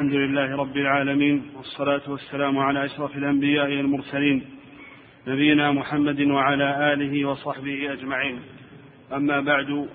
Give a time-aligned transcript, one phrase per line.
[0.00, 4.44] الحمد لله رب العالمين والصلاة والسلام على أشرف الأنبياء والمرسلين
[5.26, 8.40] نبينا محمد وعلى آله وصحبه أجمعين.
[9.12, 9.88] أما بعد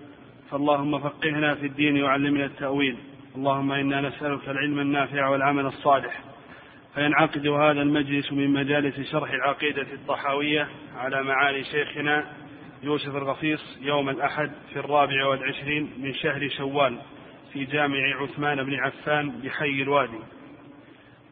[0.52, 2.98] فاللهم فقهنا في الدين وعلمنا التأويل.
[3.36, 6.22] اللهم إنا نسألك العلم النافع والعمل الصالح.
[6.96, 10.68] فينعقد هذا المجلس من مجالس شرح العقيدة الطحاوية
[10.98, 12.26] على معالي شيخنا
[12.84, 16.98] يوسف الغفيص يوم الأحد في الرابع والعشرين من شهر شوال.
[17.56, 20.20] في جامع عثمان بن عفان بحي الوادي.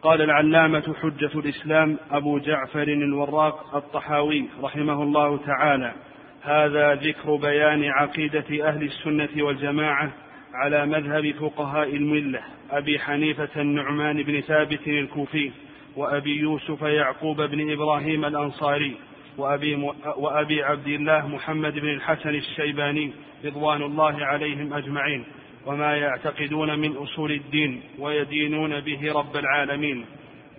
[0.02, 5.94] قال العلامة حجة الإسلام أبو جعفر الوراق الطحاوي رحمه الله تعالى
[6.42, 10.12] هذا ذكر بيان عقيدة أهل السنة والجماعة
[10.54, 15.52] على مذهب فقهاء الملة أبي حنيفة النعمان بن ثابت الكوفي
[15.96, 18.96] وأبي يوسف يعقوب بن إبراهيم الأنصاري
[19.38, 23.14] وأبي, وأبي عبد الله محمد بن الحسن الشيباني
[23.46, 25.26] رضوان الله عليهم أجمعين.
[25.66, 30.06] وما يعتقدون من أصول الدين ويدينون به رب العالمين.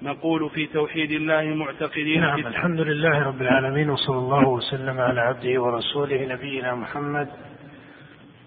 [0.02, 5.62] نقول في توحيد الله معتقدين نعم الحمد لله رب العالمين وصلى الله وسلم على عبده
[5.62, 7.28] ورسوله نبينا محمد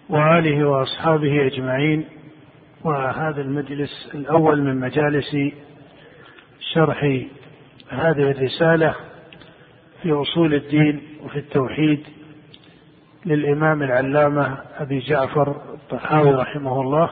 [0.08, 2.04] وآله وأصحابه أجمعين.
[2.84, 5.36] وهذا المجلس الأول من مجالس
[6.74, 7.04] شرح
[7.88, 8.94] هذه الرسالة
[10.02, 12.17] في أصول الدين وفي التوحيد.
[13.26, 17.10] للإمام العلامة أبي جعفر الطحاوي رحمه الله.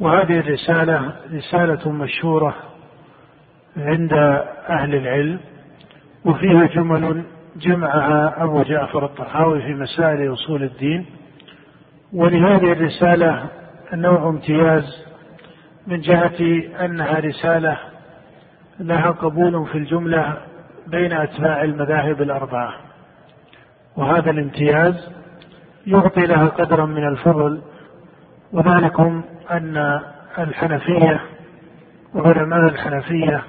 [0.00, 2.54] وهذه الرسالة رسالة مشهورة
[3.76, 4.12] عند
[4.68, 5.40] أهل العلم
[6.24, 7.24] وفيها جمل
[7.56, 11.06] جمعها أبو جعفر الطحاوي في مسائل أصول الدين.
[12.12, 13.46] ولهذه الرسالة
[13.92, 15.06] نوع امتياز
[15.86, 17.78] من جهة أنها رسالة
[18.80, 20.36] لها قبول في الجملة
[20.86, 22.74] بين أتباع المذاهب الأربعة.
[23.96, 25.08] وهذا الامتياز
[25.86, 27.60] يعطي لها قدرا من الفضل
[28.52, 30.00] وذلكم أن
[30.38, 31.20] الحنفية
[32.14, 33.42] وعلماء الحنفية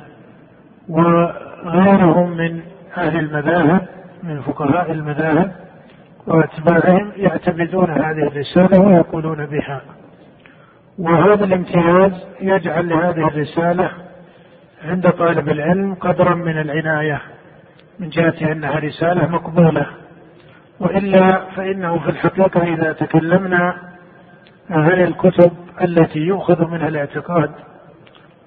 [0.90, 2.62] وغيرهم من
[2.98, 3.88] أهل المذاهب
[4.24, 5.52] من فقهاء المذاهب
[6.28, 9.81] وأتباعهم يعتمدون هذه الرسالة ويقولون بها.
[11.00, 12.12] وهذا الامتياز
[12.42, 13.92] يجعل لهذه الرسالة
[14.86, 17.22] عند طالب العلم قدرا من العناية
[18.00, 19.88] من جهة أنها رسالة مقبولة.
[20.80, 23.75] وإلا فإنه في الحقيقة إذا تكلمنا
[24.69, 27.52] عن الكتب التي يؤخذ منها الاعتقاد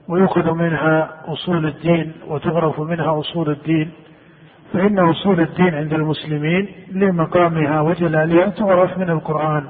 [0.09, 3.91] ويؤخذ منها أصول الدين وتعرف منها أصول الدين
[4.73, 9.65] فإن أصول الدين عند المسلمين لمقامها وجلالها تعرف من القرآن.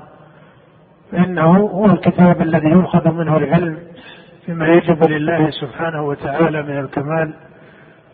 [1.12, 3.78] فإنه هو الكتاب الذي يؤخذ منه العلم
[4.46, 7.34] فيما يجب لله سبحانه وتعالى من الكمال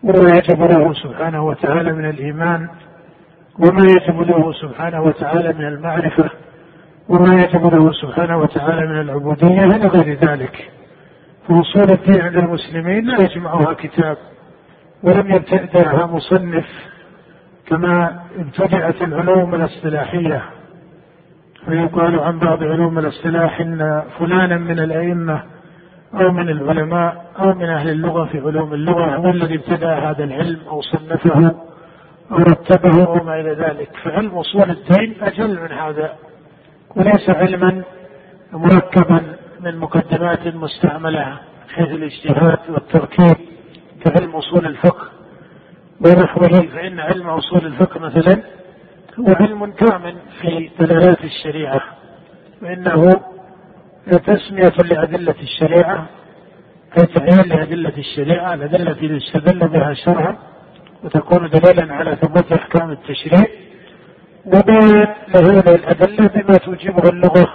[0.02, 2.68] وما يجب له سبحانه وتعالى من الإيمان.
[3.58, 6.30] وما يجب سبحانه وتعالى من المعرفة
[7.08, 10.70] وما يجب سبحانه وتعالى من العبودية إلى غير ذلك.
[11.48, 14.16] فأصول الدين عند المسلمين لا يجمعها كتاب
[15.02, 16.66] ولم يبتدعها مصنف
[17.66, 20.42] كما ابتدعت العلوم الاصطلاحية.
[21.66, 25.42] فيقال عن بعض علوم الاصطلاح إن فلانا من الأئمة
[26.14, 30.60] أو من العلماء أو من أهل اللغة في علوم اللغة هو الذي ابتدع هذا العلم
[30.68, 31.54] أو صنفه.
[32.32, 33.88] أو رتبه أو ما إلى ذلك.
[34.04, 36.14] فعلم أصول الدين أجل من هذا.
[36.96, 37.82] وليس علما
[38.52, 41.40] مركبا من مقدمات مستعملة
[41.74, 43.36] حيث الاجتهاد والتركيب
[44.04, 45.08] كعلم أصول الفقه.
[46.00, 48.42] ونحوه فإن علم أصول الفقه مثلا
[49.18, 51.80] هو علم كامل في دلالات الشريعة.
[52.62, 53.20] وإنه
[54.26, 56.06] تسمية لأدلة الشريعة
[56.98, 60.36] أي تعيين لأدلة الشريعة الأدلة التي يستدل بها شرعا
[61.04, 63.46] وتكون دليلا على ثبوت أحكام التشريع
[64.46, 67.46] وبيان لهذه الأدلة بما توجبه اللغة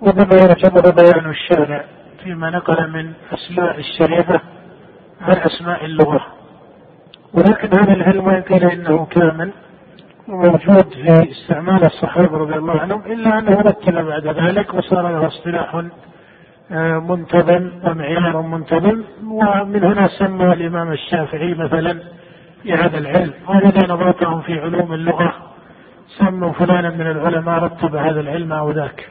[0.00, 1.84] وبما يعتبر بيان الشارع
[2.24, 4.40] فيما نقل من أسماء الشريعة
[5.20, 6.26] عن أسماء اللغة.
[7.34, 9.52] ولكن هذا العلم وإن كان إنه كامل
[10.28, 15.84] موجود في استعمال الصحابة رضي الله عنهم إلا أنه رتب بعد ذلك وصار له اصطلاح
[16.72, 21.98] آه، منتظم ومعيار منتظم ومن هنا سمى الإمام الشافعي مثلا
[22.62, 23.32] في هذا العلم.
[23.48, 25.34] والذين نظرتهم في علوم اللغة.
[26.18, 29.08] سموا فلانا من العلماء رتب هذا العلم أو ذاك.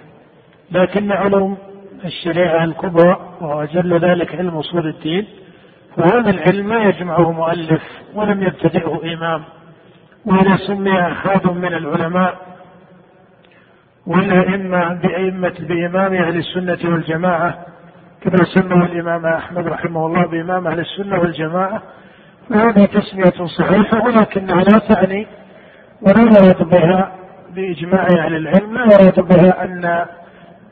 [0.71, 1.57] لكن علوم
[2.05, 5.25] الشريعة الكبرى وأجل ذلك علم أصول الدين
[5.97, 7.81] فهذا العلم ما يجمعه مؤلف
[8.13, 9.43] ولم يبتدئه إمام.
[10.25, 12.35] وإذا سمي أحد من العلماء
[14.07, 17.65] والأئمة بأئمة بإمام أهل السنة والجماعة
[18.21, 21.81] كما سمى الإمام أحمد رحمه الله بإمام أهل السنة والجماعة
[22.49, 25.27] فهذه تسمية صحيحة ولكنها لا تعني
[26.01, 27.11] ولا يراد بها
[27.55, 30.05] بإجماع أهل العلم لا يراد بها أن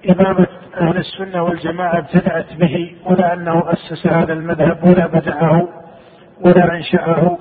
[0.10, 0.48] إمامة
[0.82, 5.68] أهل السنة والجماعة ابتدأت به ولا أنه أسس هذا المذهب ولا بدعه
[6.46, 7.38] ولا أنشأه.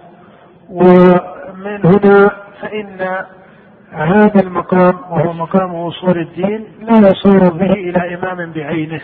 [0.70, 2.30] ومن هنا
[2.60, 3.24] فإن
[3.92, 9.00] هذا المقام وهو مقام وصول الدين لا يصير به إلى إمام بعينه.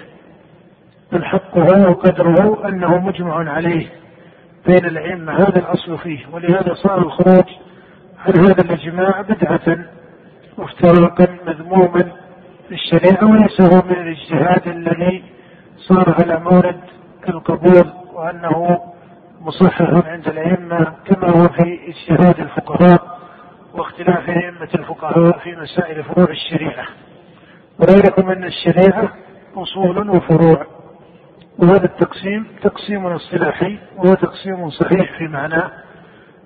[1.13, 3.87] الحق هو وقدره أنه مجمع عليه.
[4.67, 7.45] بين الأئمة هذا الأصل فيه ولهذا صار الخروج
[8.19, 9.79] عن هذا الإجماع بدعة
[10.59, 12.13] وافتراقا مذموما
[12.69, 15.25] في الشريعة وليس هو من الاجتهاد الذي
[15.77, 16.81] صار على مورد
[17.29, 18.81] القبول وأنه
[19.41, 23.19] مصحح عند الأئمة كما هو في اجتهاد الفقهاء
[23.75, 26.87] واختلاف أئمة الفقهاء في مسائل فروع الشريعة.
[27.79, 29.13] وذلكم أن الشريعة
[29.57, 30.67] أصول وفروع.
[31.59, 35.71] وهذا التقسيم تقسيم اصطلاحي وهو تقسيم صحيح في معناه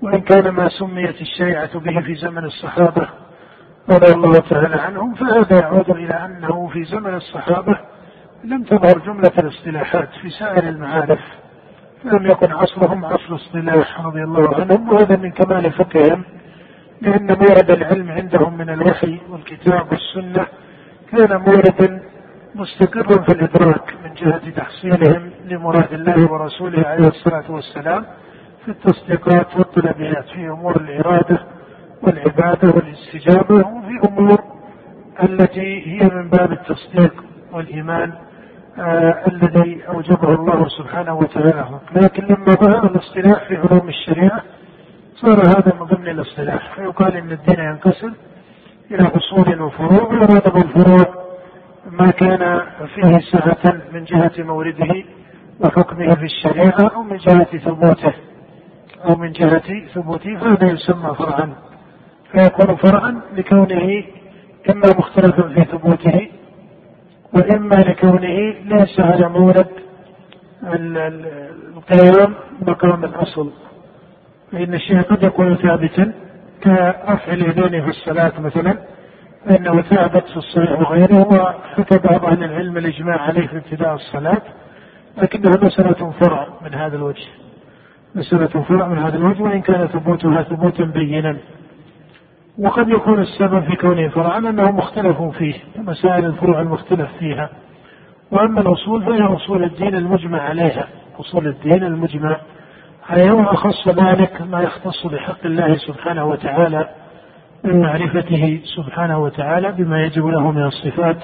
[0.02, 3.08] وإن كان ما سميت الشريعة به في زمن الصحابة
[3.90, 7.78] رضي الله تعالى عنهم فهذا يعود إلى أنه في زمن الصحابة
[8.44, 11.20] لم تظهر جملة الاصطلاحات في سائر المعارف
[12.04, 16.24] لم يكن عصرهم عصر اصطلاح رضي الله عنهم وهذا من كمال فقههم
[17.00, 20.46] لأن مورد العلم عندهم من الوحي والكتاب والسنة
[21.12, 22.02] كان موردا
[22.58, 28.04] مستقرا في الإدراك من جهة تحصيلهم لمراد الله ورسوله عليه الصلاة والسلام
[28.64, 31.38] في التصديقات والطلبيات في أمور الإرادة
[32.02, 34.38] والعبادة والاستجابة وفي أمور
[35.22, 38.12] التي هي من باب التصديق والإيمان
[38.78, 41.80] آه الذي أوجبه الله سبحانه وتعالى.
[41.92, 44.42] لكن لما ظهر الاصطلاح في علوم الشريعة
[45.14, 46.74] صار هذا من ضمن الاصطلاح.
[46.74, 48.12] فيقال إن الدين ينقسم
[48.90, 51.27] إلى أصول وفروع ويراد بالفروع
[51.90, 52.60] ما كان
[52.94, 55.04] فيه سعة من جهة مورده
[55.60, 58.12] وحكمه في الشريعة أو من جهة ثبوته.
[59.04, 61.54] أو من جهة ثبوته فهذا يسمى فرعا.
[62.32, 64.04] فيكون فرعا لكونه
[64.70, 66.28] إما مختلفا في ثبوته
[67.34, 69.66] وإما لكونه ليس على مورد
[70.64, 73.52] القيام مقام الأصل.
[74.52, 76.12] فإن الشيء قد يكون ثابتا
[76.64, 78.78] كرفع اليدين في الصلاة مثلا
[79.48, 84.42] فإنه ثابت في الصحيح وغيره وحكى بعض أهل العلم الإجماع عليه في ابتداء الصلاة
[85.22, 87.26] لكنها مسألة فرع من هذا الوجه.
[88.14, 91.36] مسألة فرع من هذا الوجه وإن كان ثبوتها ثبوتا بينا.
[92.58, 97.50] وقد يكون السبب في كونه فرعا أنه مختلف فيه مسائل الفروع المختلف فيها.
[98.30, 100.88] وأما الأصول فهي أصول الدين المجمع عليها.
[101.20, 102.40] أصول الدين المجمع
[103.08, 106.88] عليها وأخص ذلك ما يختص بحق الله سبحانه وتعالى
[107.64, 111.16] من معرفته سبحانه وتعالى بما يجب له من الصفات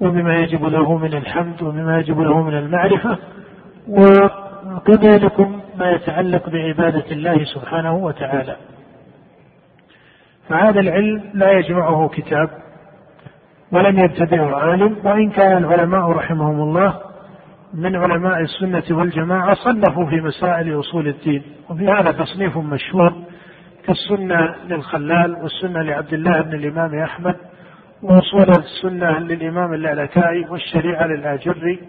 [0.00, 3.18] وبما يجب له من الحمد وبما يجب له من المعرفة.
[3.88, 5.40] وكذلك
[5.78, 8.56] ما يتعلق بعبادة الله سبحانه وتعالى.
[10.48, 12.50] فهذا العلم لا يجمعه كتاب
[13.72, 17.00] ولم يبتدعه عالم وإن كان العلماء رحمهم الله
[17.74, 21.42] من علماء السنة والجماعة صنفوا في مسائل أصول الدين.
[21.70, 23.12] وفي هذا تصنيف مشهور
[23.86, 27.36] كالسنة للخلال والسنة لعبد الله بن الإمام أحمد
[28.02, 31.80] وأصول السنة للإمام اللالكائي والشريعة للآجري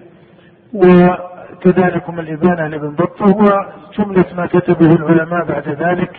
[0.74, 6.12] وكذلك الإبانة لابن بطة وجملة ما كتبه العلماء بعد ذلك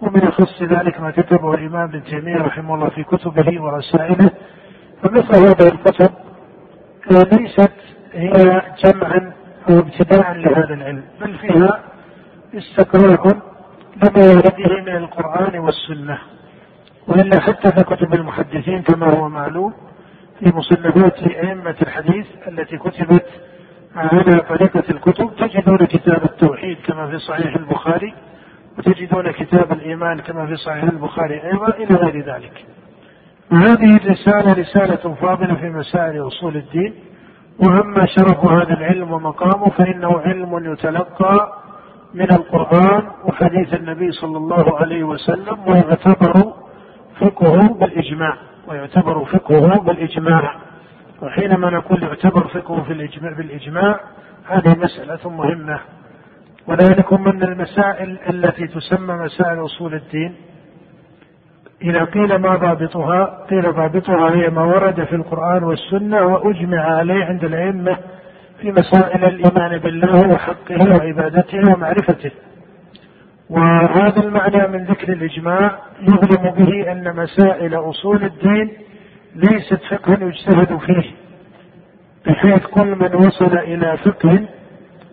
[0.00, 4.30] ومن يخص ذلك ما كتبه الإمام ابن تيمية رحمه الله في كتبه ورسائله.
[5.02, 6.10] فمثل هذه الكتب
[7.10, 7.72] ليست
[8.12, 9.32] هي جمعا
[9.70, 11.80] أو ابتداء لهذا العلم بل فيها
[12.54, 13.51] استقراء
[14.02, 16.18] لما ورده من القرآن والسنة
[17.08, 19.74] وإلا حتى كتب المحدثين كما هو معلوم
[20.38, 23.26] في مصنفات أئمة الحديث التي كتبت
[23.96, 28.14] على طريقة الكتب تجدون كتاب التوحيد كما في صحيح البخاري
[28.78, 32.64] وتجدون كتاب الإيمان كما في صحيح البخاري أيضا إلى غير ذلك.
[33.52, 36.94] وهذه الرسالة رسالة فاضلة في مسائل أصول الدين
[37.58, 41.61] وأما شرف هذا العلم ومقامه فإنه علم يتلقى
[42.14, 46.52] من القرآن وحديث النبي صلى الله عليه وسلم ويعتبر
[47.20, 48.36] فقهه بالإجماع
[48.68, 50.54] ويعتبر فقهه بالإجماع.
[51.22, 54.00] وحينما نقول يعتبر فقهه في الإجماع بالإجماع
[54.48, 55.80] هذه مسألة مهمة.
[56.66, 60.34] وذلك من المسائل التي تسمى مسائل أصول الدين.
[61.82, 67.44] إذا قيل ما ضابطها قيل ضابطها هي ما ورد في القرآن والسنة وأجمع عليه عند
[67.44, 67.98] الأئمة
[68.62, 72.30] في مسائل الإيمان بالله وحقه وعبادته ومعرفته.
[73.50, 78.72] وهذا المعنى من ذكر الإجماع يظلم به أن مسائل أصول الدين
[79.34, 81.10] ليست فقها يجتهد فيه
[82.26, 84.48] بحيث كل من وصل إلى فقه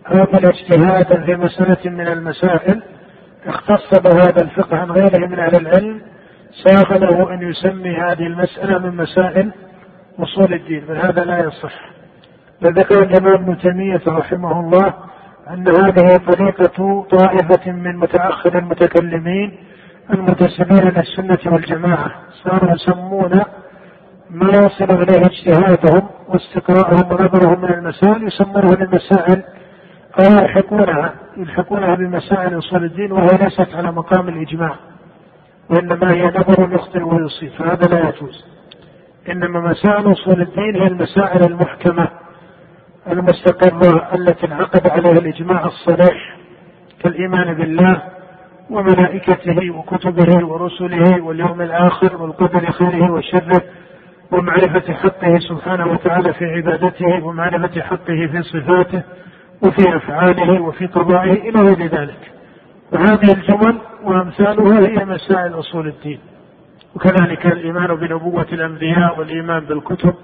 [0.06, 2.82] عمل اجتهادا في مسألة من المسائل
[3.46, 6.00] اختص بهذا الفقه عن غيره من أهل العلم
[6.64, 9.50] ساغ له أن يسمي هذه المسألة من مسائل
[10.18, 11.99] أصول الدين بل هذا لا يصح.
[12.62, 14.94] فذكر الإمام ابن تيمية رحمه الله
[15.50, 19.58] أن هذه طريقة طائفة من متأخر المتكلمين
[20.12, 22.10] المنتسبين إلى السنة والجماعة
[22.44, 23.42] صاروا يسمون
[24.30, 29.42] ما يصل إليه اجتهادهم واستقراءهم ونظرهم من المسائل يسمونه المسائل
[30.18, 34.74] أو يلحقونها يلحقونها بمسائل أصول الدين وهي ليست على مقام الإجماع
[35.70, 38.44] وإنما هي نظر يخطئ ويصيب فهذا لا يجوز.
[39.28, 42.08] إنما مسائل أصول الدين هي المسائل المحكمة.
[43.06, 46.36] المستقرة التي انعقد عليها الإجماع الصريح
[47.02, 48.02] كالإيمان بالله
[48.70, 53.62] وملائكته وكتبه ورسله واليوم الآخر والقدر خيره وشره
[54.32, 59.02] ومعرفة حقه سبحانه وتعالى في عبادته ومعرفة حقه في صفاته
[59.62, 62.32] وفي أفعاله وفي قضائه إلى غير ذلك.
[62.92, 66.18] وهذه الجمل وأمثالها هي مسائل أصول الدين.
[66.94, 70.14] وكذلك الإيمان بنبوة الأنبياء والإيمان بالكتب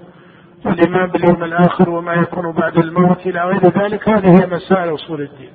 [0.67, 5.51] والإيمان باليوم الآخر وما يكون بعد الموت إلى غير ذلك هذه هي مسائل أصول الدين.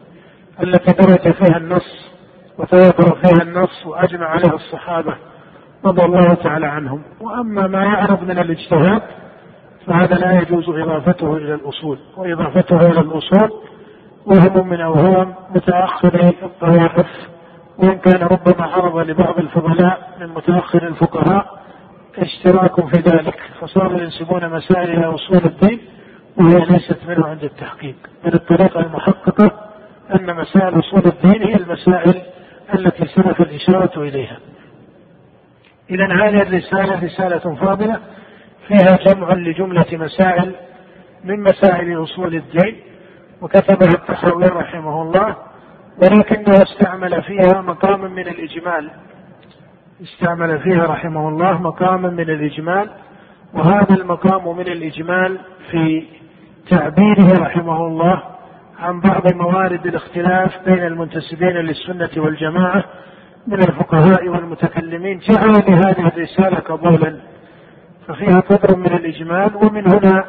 [0.62, 2.12] التي درج فيها النص
[2.59, 5.14] وتواتر فيها النص وأجمع عليها الصحابة
[5.85, 7.02] رضي الله تعالى عنهم.
[7.21, 9.02] وأما ما يعرض من الاجتهاد
[9.87, 11.99] فهذا لا يجوز إضافته إلى الأصول.
[12.16, 13.50] وإضافته إلى الأصول
[14.26, 17.07] وهم من أوهام متأخر الطوائف
[17.78, 21.62] وإن كان ربما عرض لبعض الفضلاء من متأخر الفقهاء
[22.19, 25.81] اشتراك في ذلك فصاروا ينسبون مسائل إلى أصول الدين
[26.37, 27.95] وهي ليست منه عند التحقيق.
[28.25, 29.50] من الطريقة المحققة
[30.14, 32.23] أن مسائل أصول الدين هي المسائل
[32.75, 34.38] التي سبق الإشارة إليها.
[35.90, 38.00] إذا هذه الرسالة رسالة فاضلة
[38.69, 40.54] فيها جمع لجملة مسائل
[41.25, 42.76] من مسائل أصول الدين
[43.40, 45.37] وكتبها التحوي رحمه الله
[46.02, 48.90] ولكنه استعمل فيها مقاما من الإجمال.
[50.02, 52.90] استعمل فيها رحمه الله مقاما من الإجمال
[53.54, 55.38] وهذا المقام من الإجمال
[55.71, 56.04] في
[56.71, 58.23] تعبيره رحمه الله
[58.78, 62.85] عن بعض موارد الاختلاف بين المنتسبين للسنة والجماعة
[63.47, 65.18] من الفقهاء والمتكلمين.
[65.18, 67.21] جعل لهذه الرسالة قبولا
[68.09, 70.25] ففيها قدر من الإجمال ومن هنا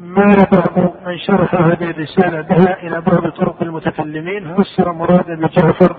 [0.00, 4.54] مال بعض من شرح هذه الرسالة بها إلى بعض طرق المتكلمين.
[4.54, 5.96] فسر مراد ابن جعفر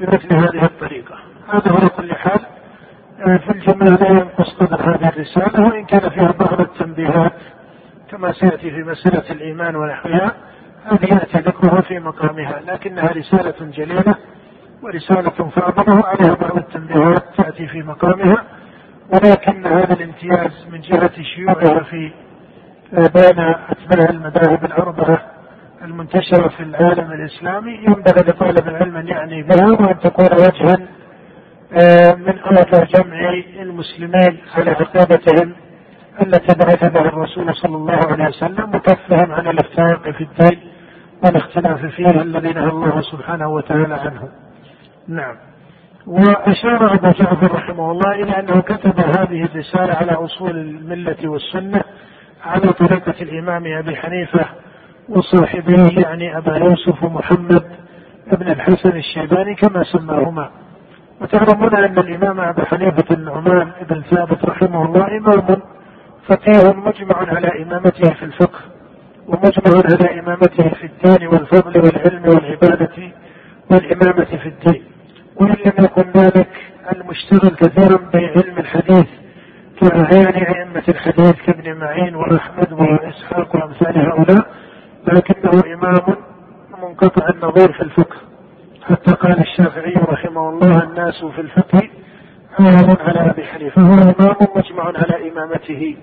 [0.00, 1.16] بمثل هذه الطريقة.
[1.48, 2.40] هذا على كل حال
[3.20, 7.32] آه، في الجملة لا ينقص قدر هذه الرسالة وإن كان فيها بعض التنبيهات
[8.10, 10.32] كما سيأتي في مسألة الإيمان ونحوها
[10.84, 14.14] هذه يأتي ذكرها في مقامها لكنها رسالة جليلة
[14.82, 18.44] ورسالة فاضلة وعليها بعض التنبيهات تأتي في مقامها
[19.12, 22.12] ولكن هذا الامتياز من جهة شيوعها في
[22.92, 25.20] بين أتباع المذاهب الأربعة
[25.82, 30.88] المنتشرة في العالم الإسلامي ينبغي لطالب العلم أن يعني بها وأن تكون وجها آه،
[32.16, 33.30] من أوجه جمع
[33.60, 35.52] المسلمين على عقوبتهم
[36.22, 40.60] التي بعث بها الرسول صلى الله عليه وسلم وكفهم عن الافتراق في الدين
[41.24, 44.28] والاختلاف فيه الذي نهى الله سبحانه وتعالى عنه.
[45.08, 45.36] نعم.
[46.06, 51.82] وأشار أبو جعفر رحمه الله إلى أنه كتب هذه الرسالة على أصول الملة والسنة
[52.44, 54.46] على طريقة الإمام أبي حنيفة
[55.08, 57.64] وصاحبه يعني أبا يوسف ومحمد
[58.32, 60.50] بن الحسن الشيباني كما سماهما
[61.20, 65.60] وتعلمون أن الإمام أبا حنيفة النعمان بن ثابت رحمه الله إمام
[66.28, 68.58] فقيه مجمع على إمامته في الفقه
[69.26, 73.12] ومجمع على إمامته في الدين والفضل والعلم والعبادة
[73.70, 74.84] والإمامة في الدين.
[75.40, 76.48] وإن لم يكن ذلك
[76.92, 79.06] المشتغل كثيرا بعلم الحديث
[79.80, 84.46] كأعيان أئمة الحديث كابن معين وأحمد وإسحاق وأمثال هؤلاء
[85.12, 86.16] لكنه إمام
[86.82, 88.16] منقطع النظير في الفقه.
[88.90, 91.82] حتى قال الشافعي رحمه الله الناس في الفقه
[92.58, 93.82] عالم على أبي حنيفة.
[93.82, 95.96] فهو إمام مجمع على إمامته.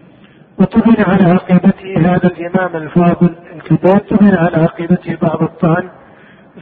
[0.59, 3.97] وتبين على عقيدته هذا الإمام الفاضل الكبير.
[3.97, 5.89] تبين على عقيدته بعض الطعن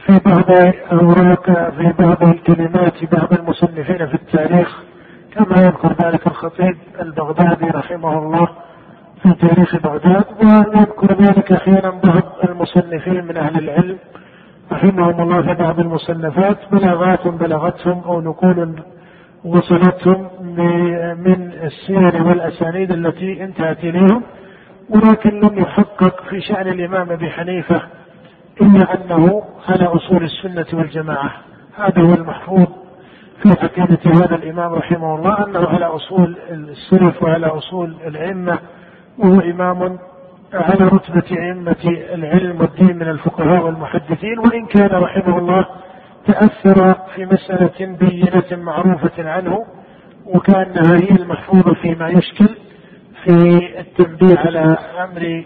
[0.06, 0.50] في بعض
[0.92, 4.82] أوراق في بعض الكلمات بعض المصنفين في التاريخ.
[5.34, 8.48] كما يذكر ذلك الخطيب البغدادي رحمه الله
[9.22, 10.24] في تاريخ بغداد.
[10.42, 13.98] ويذكر ذلك أحيانا بعض المصنفين من أهل العلم.
[14.72, 18.82] رحمهم الله في بعض المصنفات بلاغات بلغتهم أو نقول
[19.44, 20.28] وصلتهم
[21.24, 24.22] من السير والأسانيد التي انتهت إليهم.
[24.90, 27.82] ولكن لم يحقق في شأن الإمام أبي حنيفة
[28.60, 31.30] إلا أنه على أصول السنة والجماعة.
[31.76, 32.66] هذا هو المحفوظ
[33.42, 38.58] في عقيدة هذا الإمام رحمه الله أنه على أصول السلف وعلى أصول الأئمة
[39.18, 39.98] وهو إمام
[40.52, 41.76] على رتبة أئمة
[42.14, 45.66] العلم والدين من الفقهاء والمحدثين وإن كان رحمه الله
[46.26, 49.58] تأثر في مسألة بينة معروفة عنه
[50.26, 52.48] وكأنها هي المحفوظة فيما يشكل
[53.24, 55.44] في التنبيه على أمر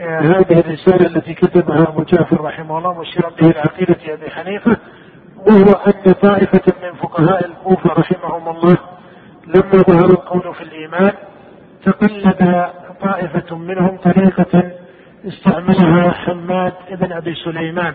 [0.00, 4.76] آه، هذه الرسالة التي كتبها أبو جعفر رحمه الله مشيرا به لعقيدة أبي حنيفة
[5.36, 8.76] وهو أن طائفة من فقهاء الكوفة رحمهم الله
[9.46, 11.12] لما ظهر القول في الإيمان
[11.86, 12.66] تقلد
[13.00, 14.70] طائفة منهم طريقة
[15.26, 17.94] استعملها حماد بن أبي سليمان.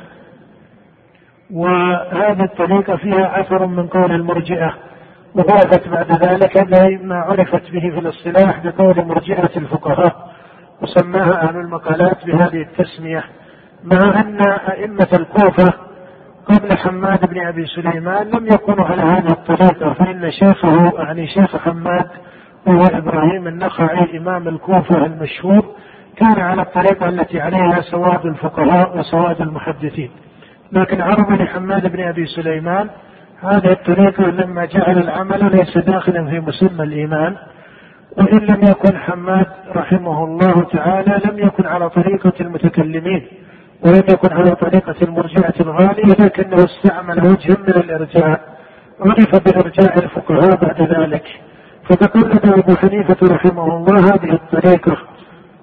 [1.51, 4.73] وهذه الطريقة فيها أثر من قول المرجئة
[5.35, 6.57] وضافت بعد ذلك
[7.03, 10.31] ما عرفت به في الاصطلاح بقول مرجئة الفقهاء
[10.81, 13.23] وسماها أهل المقالات بهذه التسمية
[13.83, 15.73] مع أن أئمة الكوفة
[16.45, 22.07] قبل حماد بن أبي سليمان لم يكونوا على هذه الطريقة فإن شيخه يعني شيخ حماد
[22.67, 25.65] وهو إبراهيم النخعي إمام الكوفة المشهور
[26.17, 30.11] كان على الطريقة التي عليها سواد الفقهاء وسواد المحدثين.
[30.71, 32.89] لكن عرض لحماد بن أبي سليمان
[33.41, 37.35] هذه الطريقة لما جعل العمل ليس داخلا في مسمى الإيمان
[38.17, 43.27] وإن لم يكن حماد رحمه الله تعالى لم يكن على طريقة المتكلمين
[43.85, 48.41] ولم يكن على طريقة المرجعة الغالية لكنه استعمل وجه من الإرجاء
[48.99, 51.23] عرف بإرجاء الفقهاء بعد ذلك.
[51.91, 54.97] فتقلد أبو حنيفة رحمه الله هذه الطريقة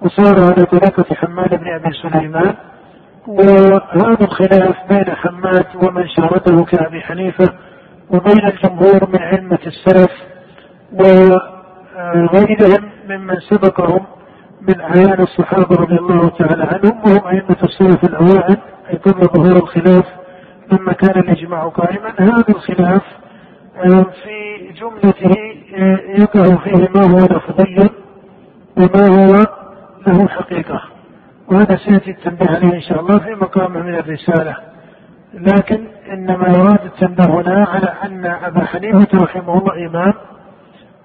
[0.01, 2.55] وصار على طريقة حماد بن أبي سليمان
[3.27, 7.53] وهذا الخلاف بين حماد ومن شاركه كأبي حنيفة
[8.09, 10.11] وبين الجمهور من علمة السلف
[10.93, 14.05] وغيرهم ممن سبقهم
[14.61, 18.57] من أعيان الصحابة رضي الله تعالى عنهم وهم أئمة السلف الأوائل
[18.89, 20.05] أي قبل ظهور الخلاف
[20.71, 22.13] لما كان الإجماع قائما.
[22.19, 23.01] هذا الخلاف
[23.83, 25.35] في جملته
[26.17, 27.89] يقع فيه ما هو لفظي
[28.77, 29.45] وما هو
[30.07, 30.81] له حقيقة.
[31.47, 34.55] وهذا سيأتي التنبيه عليه إن شاء الله في مقامه من الرسالة.
[35.33, 40.13] لكن إنما يراد التنبيه هنا على أن أبا حنيفة رحمه الله إمام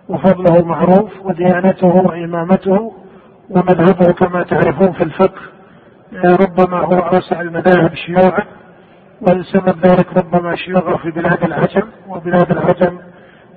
[0.09, 2.93] وفضله معروف وديانته وإمامته
[3.51, 5.41] ومذهبه كما تعرفون في الفقه
[6.25, 8.43] ربما هو أوسع المذاهب شيوعا.
[9.21, 12.99] ولسبب ذلك ربما شيوعه في بلاد العجم وبلاد العجم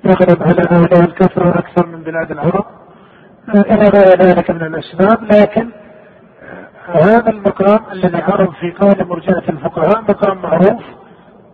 [0.04, 2.64] يغلب على هؤلاء الكثرة أكثر من بلاد العرب.
[3.48, 5.68] إلى غير ذلك من الأسباب لكن
[6.86, 10.82] هذا المقام الذي عرض في قول مرجعة الفقهاء مقام معروف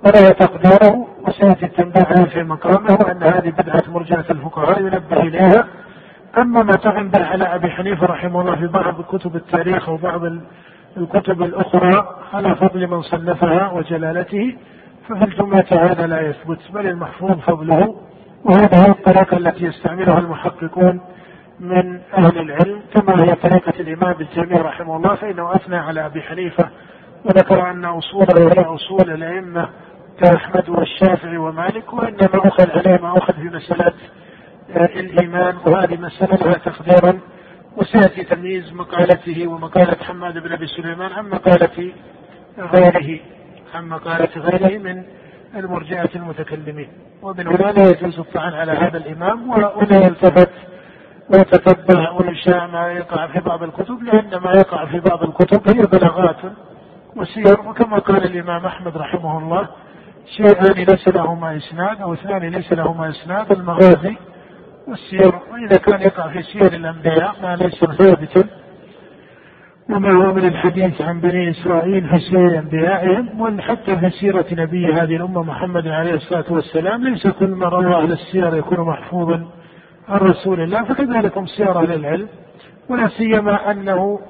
[0.06, 5.64] وله تقديره وسيأتي التنبيه في مقامه وأن هذه بدعة مرجعة الفقهاء ينبه إليها.
[6.38, 10.20] أما ما تنبه على أبي حنيفة رحمه الله في بعض كتب التاريخ وبعض
[10.96, 14.56] الكتب الأخرى على فضل من صنفها وجلالته
[15.08, 17.96] ففي الجملة هذا لا يثبت بل المحفوظ فضله
[18.44, 21.00] وهذه الطريقة التي يستعملها المحققون
[21.60, 26.68] من أهل العلم كما هي طريقة الإمام ابن رحمه الله فإنه أثنى على أبي حنيفة
[27.24, 29.68] وذكر أن أصوله هي أصول الأئمة
[30.20, 33.92] كأحمد والشافعي ومالك وإنما أخذ عليه ما أخذ في مسألة
[34.76, 37.20] الإيمان وهذه مسألة لها تقديرا
[37.76, 41.92] وسيأتي تمييز مقالته ومقالة حماد بن أبي سليمان عن مقالة
[42.58, 43.20] غيره
[43.74, 45.04] عن مقالة غيره من
[45.56, 46.88] المرجئة المتكلمين.
[47.22, 50.50] ومن هنا لا يجوز الطعن على هذا الإمام ولا يلتفت
[51.34, 56.36] ويتتبع ويشاء ما يقع في بعض الكتب لأن ما يقع في بعض الكتب هي بلاغات
[57.16, 57.60] وسير.
[57.60, 59.68] وكما قال الإمام أحمد رحمه الله
[60.36, 64.16] شيئان ليس لهما إسناد أو اثنان ليس لهما إسناد المغازي
[64.88, 68.44] والسير وإذا كان يقع في سير الأنبياء ما ليس ثابتا.
[69.90, 75.16] وما هو من الحديث عن بني إسرائيل في سير أنبيائهم؟ وحتى في سيرة نبي هذه
[75.16, 79.46] الأمة محمد عليه الصلاة والسلام ليس كل ما روى أهل السير يكون محفوظا
[80.08, 82.28] عن رسول الله فكذلك سير أهل العلم.
[82.88, 84.20] ولا سيما أنه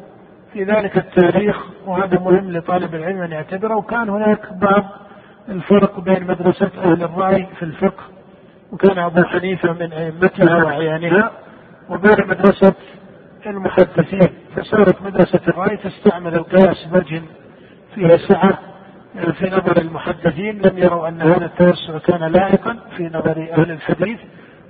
[0.53, 4.85] في ذلك التاريخ وهذا مهم لطالب العلم أن يعتبره وكان هناك بعض
[5.49, 8.03] الفرق بين مدرسة أهل الرأي في الفقه.
[8.75, 11.31] وكان أبو حنيفة من أئمتها وأعيانها
[11.91, 12.75] وبين مدرسة
[13.47, 17.23] المحدثين فصارت مدرسة الرأي تستعمل القياس بوجه
[17.95, 18.59] فيها سعة
[19.33, 24.19] في نظر المحدثين لم يروا أن هذا التوسع كان لائقا في نظر أهل الحديث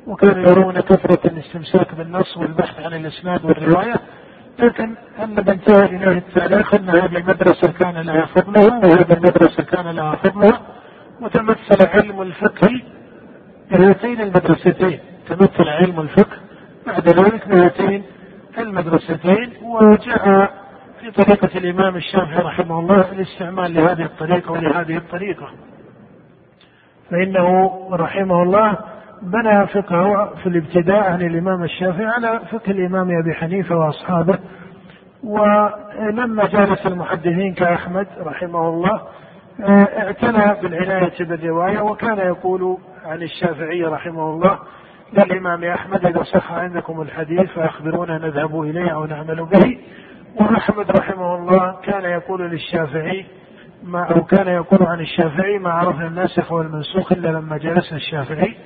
[0.06, 3.94] وكانوا يرون كثرة الاستمساك بالنص والبحث عن الإسناد والرواية
[4.58, 10.16] لكن الذي انتهى إليه التاريخ أن هذه المدرسة كان لها فضلها وهذه المدرسة كان لها
[10.16, 10.60] فضلها
[11.20, 12.80] وتمثل علم الفقه
[13.70, 14.98] بهاتين المدرستين
[15.28, 16.36] تمثل علم الفقه
[16.86, 18.02] بعد ذلك بهاتين
[18.58, 20.50] المدرستين وجاء
[21.00, 25.48] في طريقة الإمام الشافعي رحمه الله الاستعمال لهذه الطريقة ولهذه الطريقة.
[27.10, 28.78] فإنه رحمه الله
[29.22, 34.38] بنى فقهه في الابتداء عن الإمام الشافعي على فقه الإمام أبي حنيفة وأصحابه.
[35.24, 39.00] ولما جالس المحدثين كأحمد رحمه الله
[39.98, 44.58] اعتنى بالعناية بالرواية وكان يقول عن الشافعي رحمه الله
[45.12, 49.78] للإمام أحمد إذا صح عندكم الحديث فأخبرونا نذهب إليه أو نعمل به.
[50.40, 53.26] وأحمد رحمه الله كان يقول للشافعي
[53.82, 58.56] ما أو كان يقول عن الشافعي ما عرفنا الناسخ والمنسوخ إلا لما جلسنا الشافعي.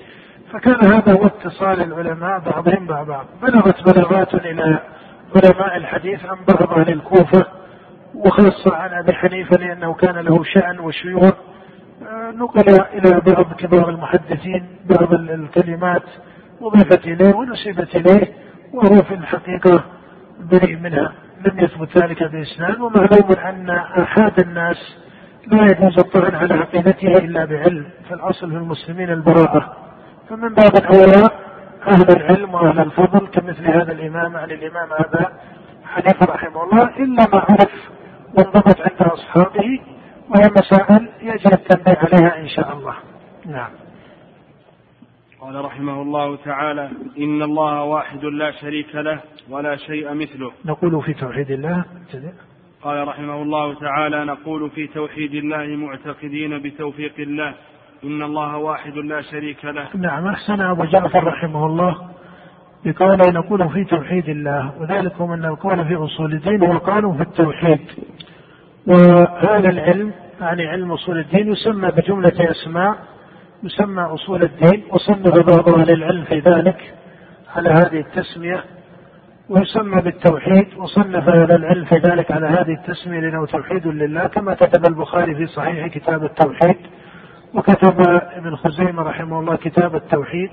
[0.52, 3.26] فكان هذا هو اتصال العلماء بعضهم مع بعض.
[3.42, 4.80] بلغت بلاغات إلى
[5.36, 7.46] علماء الحديث عن بعض أهل الكوفة
[8.14, 11.22] وخاصة عن أبي حنيفة لأنه كان له شأن وشيوع.
[11.28, 11.34] آه،
[12.32, 16.02] نقل إلى بعض كبار المحدثين بعض الكلمات
[16.62, 18.32] أضيفت إليه ونسبت إليه
[18.74, 19.84] وهو في الحقيقة
[20.40, 21.12] بريء منها.
[21.46, 24.76] لم يثبت ذلك بإسناد ومعلوم أن أحد الناس
[25.46, 29.76] لا يجوز الطعن على عقيدته إلا بعلم فالأصل في المسلمين البراءة.
[30.28, 31.28] فمن باب الأولى
[31.88, 35.28] أهل العلم وأهل الفضل كمثل هذا الإمام عن الإمام أبا
[35.84, 37.90] حنيفة رحمه الله إلا ما عرف
[38.38, 39.80] وانضبط عند أصحابه
[40.30, 42.94] وهي مسائل يجب التنبيه عليها إن شاء الله.
[43.46, 43.70] نعم.
[45.40, 50.52] قال رحمه الله تعالى إن الله واحد لا شريك له ولا شيء مثله.
[50.64, 51.84] نقول في توحيد الله.
[52.82, 57.54] قال رحمه الله تعالى نقول في توحيد الله معتقدين بتوفيق الله
[58.04, 59.88] إن الله واحد لا شريك له.
[59.94, 60.26] نعم.
[60.26, 62.08] أحسن أبو جعفر رحمه الله
[62.84, 64.72] بقول نقول في توحيد الله.
[64.80, 67.80] وذلك أن القول في أصول الدين هو القول في التوحيد.
[68.88, 72.96] وهذا العلم يعني علم أصول الدين يسمى بجملة أسماء
[73.62, 76.94] يسمى أصول الدين وصنف بعض أهل العلم في ذلك
[77.56, 78.64] على هذه التسمية
[79.48, 84.86] ويسمى بالتوحيد وصنف أهل العلم في ذلك على هذه التسمية لأنه توحيد لله كما كتب
[84.86, 86.76] البخاري في صحيح كتاب التوحيد
[87.54, 88.00] وكتب
[88.36, 90.50] ابن خزيمة رحمه الله كتاب التوحيد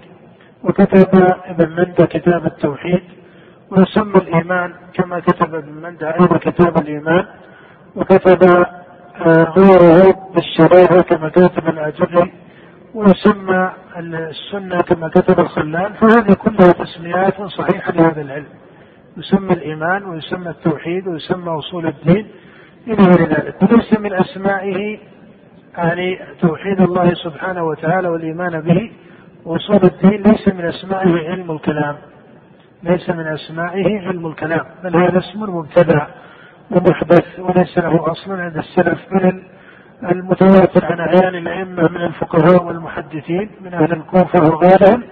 [0.63, 1.07] وكتب
[1.45, 3.01] ابن مندى كتاب التوحيد
[3.71, 7.25] ويسمى الإيمان كما كتب ابن مندى أيضا كتاب الإيمان.
[7.95, 8.65] وكتب
[9.57, 12.33] غيره بالشريعة كما كتب الأجري
[12.93, 18.47] ويسمى السنة كما كتب الخلال فهذه كلها تسميات صحيحة لهذا العلم.
[19.17, 22.27] يسمى الإيمان ويسمى التوحيد ويسمى أصول الدين
[22.87, 23.61] إلى غير ذلك.
[23.61, 24.99] وليس من أسمائه
[25.77, 28.91] يعني توحيد الله سبحانه وتعالى والإيمان به
[29.45, 30.21] وأصول الدين.
[30.21, 31.95] ليس من أسمائه علم الكلام.
[32.83, 36.07] ليس من أسمائه علم الكلام بل هذا اسم مبتدع.
[36.71, 39.43] ومحدث وليس له أصل عند السلف من
[40.11, 45.03] المتواتر عن أعيان الأئمة من الفقهاء والمحدثين من أهل الكوفة وغيرهم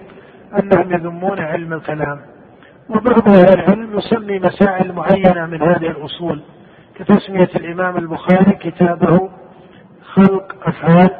[0.58, 2.20] أنهم يذمون علم الكلام.
[2.88, 6.42] وبعض أهل العلم يسمي مسائل معينة من هذه الأصول
[6.94, 9.30] كتسمية الإمام البخاري كتابه
[10.14, 11.10] خلق أفعال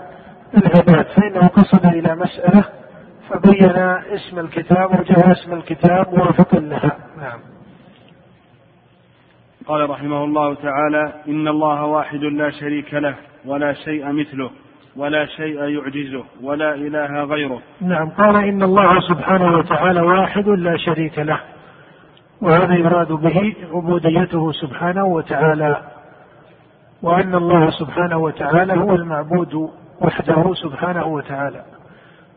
[0.57, 1.07] العباد.
[1.07, 2.65] فإنه قصد إلى مسألة
[3.31, 3.79] فبين
[4.15, 6.97] اسم الكتاب وجه اسم الكتاب موافقا لها.
[7.19, 7.54] نعم.
[9.67, 14.51] قال رحمه الله تعالى إن الله واحد لا شريك له ولا شيء مثله
[14.97, 17.61] ولا شيء يعجزه ولا إله غيره.
[17.81, 21.41] نعم قال إن الله سبحانه وتعالى واحد لا شريك له
[22.41, 25.83] وهذا يراد به عبوديته سبحانه وتعالى.
[27.03, 31.65] وأن الله سبحانه وتعالى هو المعبود وحده سبحانه وتعالى.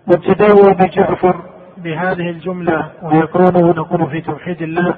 [0.08, 1.36] وابتداؤه بجعفر
[1.78, 4.96] بهذه الجملة ويقوله نقول في توحيد الله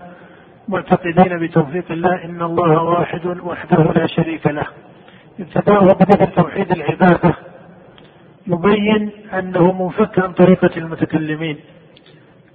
[0.70, 4.66] معتقدين بتوفيق الله إن الله واحد وحده لا شريك له.
[5.40, 7.34] ابتداؤه بذكر توحيد العبادة.
[8.48, 11.58] يبين أنه منفك عن طريقة المتكلمين.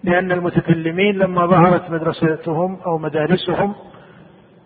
[0.05, 3.75] لأن المتكلمين لما ظهرت مدرستهم أو مدارسهم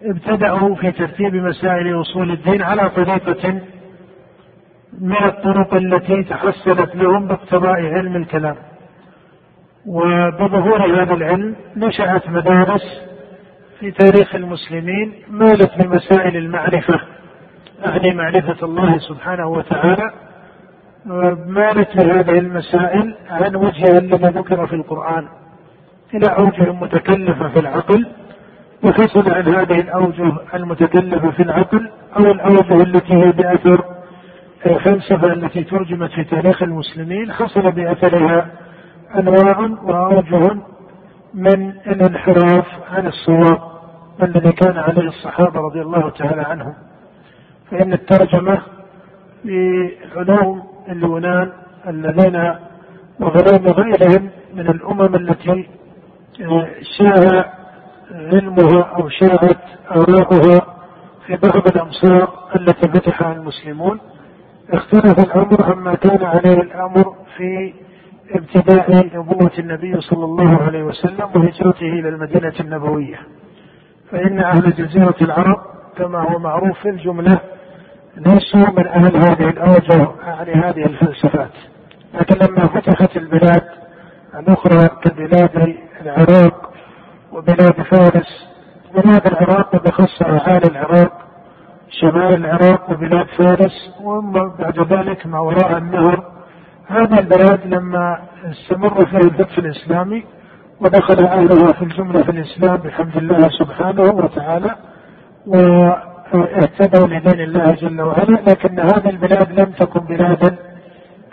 [0.03, 3.61] ابتدأوا في ترتيب مسائل أصول الدين على طريقة
[5.01, 8.57] من الطرق التي تحصلت لهم باقتضاء علم الكلام.
[9.87, 13.08] وبظهور هذا العلم نشأت مدارس
[13.81, 17.01] في تاريخ المسلمين مالت لمسائل المعرفة.
[17.87, 20.12] أعني معرفة الله سبحانه وتعالى
[21.47, 25.29] مالت لهذه المسائل عن وجه الذي ذكر في القرآن.
[26.14, 28.07] إلى أوجه متكلفة في العقل
[28.85, 33.85] وحصل عن هذه الأوجه المتكلفة في العقل أو الأوجه التي هي بأثر
[34.67, 38.47] الفلسفة التي ترجمت في تاريخ المسلمين حصل بأثرها
[39.19, 40.57] أنواع وأوجه
[41.35, 43.67] من الانحراف عن الصواب.
[44.22, 46.74] الذي كان عليه الصحابة رضي الله تعالى عنهم
[47.70, 48.62] فإن الترجمة
[49.44, 51.52] بعلوم اليونان
[51.88, 52.37] الذين
[53.20, 55.68] وعلوم غيرهم من الأمم التي
[56.98, 57.52] شاع
[58.11, 59.59] علمها أو شاعت
[59.96, 60.74] أوراقها
[61.26, 64.00] في بعض الأمصار التي فتحها المسلمون
[64.70, 67.74] اختلف الأمر عما كان عليه الأمر في
[68.31, 73.18] ابتداء نبوة النبي صلى الله عليه وسلم وهجرته إلى المدينة النبوية.
[74.11, 75.59] فإن أهل جزيرة العرب
[75.97, 77.38] كما هو معروف في الجملة
[78.16, 81.51] ليسوا من أهل هذه الأوجه يعني هذه الفلسفات.
[82.14, 83.62] لكن لما فتحت البلاد
[84.38, 86.71] الأخرى كبلاد العراق
[87.33, 88.49] وبلاد فارس
[88.94, 91.12] بلاد العراق وبخص أعالي العراق
[91.90, 96.25] شمال العراق وبلاد فارس وما بعد ذلك ما وراء النهر
[96.87, 100.25] هذه البلاد لما استمر فيها الفتح الإسلامي
[100.81, 104.77] ودخل أهلها في الجملة في الإسلام بحمد الله سبحانه وتعالى
[105.47, 110.57] واهتدوا لدين الله جل وعلا لكن هذه البلاد لم تكن بلادا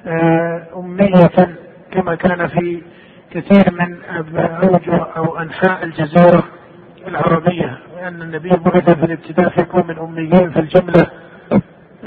[0.07, 1.55] آه، أمية
[1.91, 2.81] كما كان في
[3.31, 3.97] كثير من
[4.63, 6.43] أوجه أو أنحاء الجزيرة
[7.07, 11.07] العربية لأن النبي بعث في الابتداء في قوم أميين في الجملة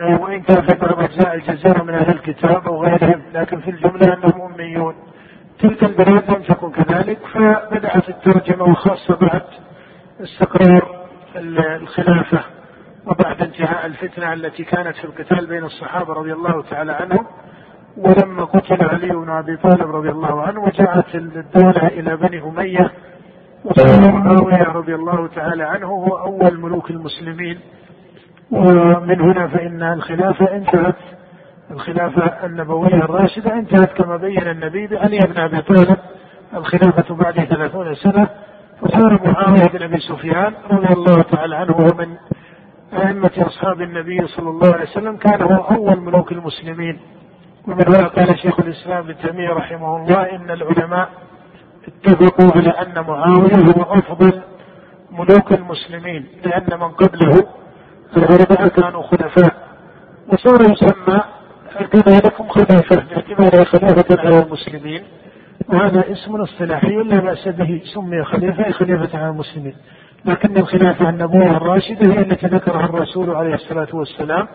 [0.01, 4.15] آه، وإن كان في بعض أجزاء الجزيرة من أهل الكتاب أو غيرهم لكن في الجملة
[4.15, 4.95] أنهم أميون.
[5.61, 9.43] تلك البلاد لم تكن كذلك فبدأت الترجمة وخاصة بعد
[10.23, 12.41] استقرار الخلافة
[13.07, 17.27] وبعد انتهاء الفتنة التي كانت في القتال بين الصحابة رضي الله تعالى عنهم.
[17.97, 22.41] ولما قتل علي بن أبي طالب رضي الله عنه وجاءت الدولة إلى بني
[23.65, 27.61] وصار معاوية رضي الله تعالى عنه هو أول ملوك المسلمين.
[28.51, 31.18] ومن هنا فإن الخلافة انتهت.
[31.71, 35.97] الخلافة النبوية الراشدة انتهت كما بين النبي بعلي بن أبي طالب
[36.55, 38.29] الخلافة بعد ثلاثون سنة
[38.83, 42.17] وصار معاوية بن أبي سفيان رضي الله تعالى عنه وهو من
[42.93, 46.99] أئمة أصحاب النبي صلى الله عليه وسلم كان هو أول ملوك المسلمين.
[47.67, 51.09] ومن هنا قال شيخ الإسلام ابن تيمية رحمه الله إن العلماء
[51.89, 54.41] اتفقوا على أن معاوية هو أفضل
[55.11, 57.47] ملوك المسلمين لأن من قبله
[58.17, 59.55] الأربعة كانوا خلفاء.
[60.33, 61.21] وصار يسمى
[61.87, 65.03] كذلكم خلافة باعتباره خلافة على المسلمين.
[65.69, 69.75] وهذا اسم اصطلاحي لا بأس به سمي خليفة خليفة على المسلمين.
[70.25, 74.49] لكن الخلافة النبوة الراشدة هي التي ذكرها الرسول عليه الصلاة والسلام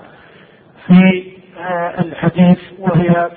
[0.88, 1.24] في
[1.58, 3.30] آه، الحديث وهي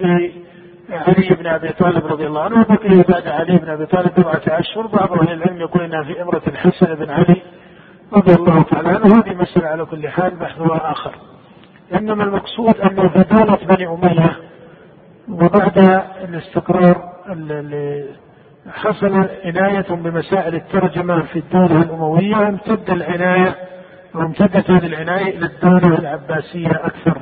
[0.91, 4.87] علي بن أبي طالب رضي الله عنه وبقي بعد علي بن أبي طالب بضعه أشهر.
[4.87, 7.43] بعض أهل العلم يقول إنها في إمرة الحسن بن علي
[8.13, 9.19] رضي الله تعالى عنه.
[9.19, 11.15] هذه مسألة على كل حال بحثها آخر.
[11.95, 14.37] إنما المقصود انه في دوله بني أمية
[15.29, 15.79] وبعد
[16.25, 18.05] الاستقرار اللي
[18.73, 23.55] حصل عناية بمسائل الترجمة في الدولة الأموية امتد العناية
[24.15, 27.21] وامتدت هذه العناية إلى الدولة العباسية أكثر.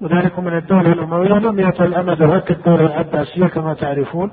[0.00, 4.32] وذلك من الدولة الأموية لم يطل أمدها كالدولة العباسية كما تعرفون.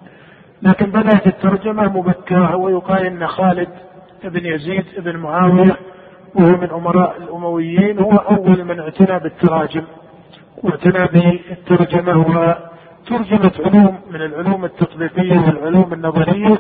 [0.62, 3.70] لكن بدأت الترجمة مبكرة ويقال أن خالد
[4.24, 5.76] بن يزيد بن معاوية
[6.36, 9.84] وهو من أمراء الأمويين هو أول من اعتنى بالتراجم.
[10.64, 16.58] واعتنى بالترجمة وترجمت علوم من العلوم التطبيقية والعلوم النظرية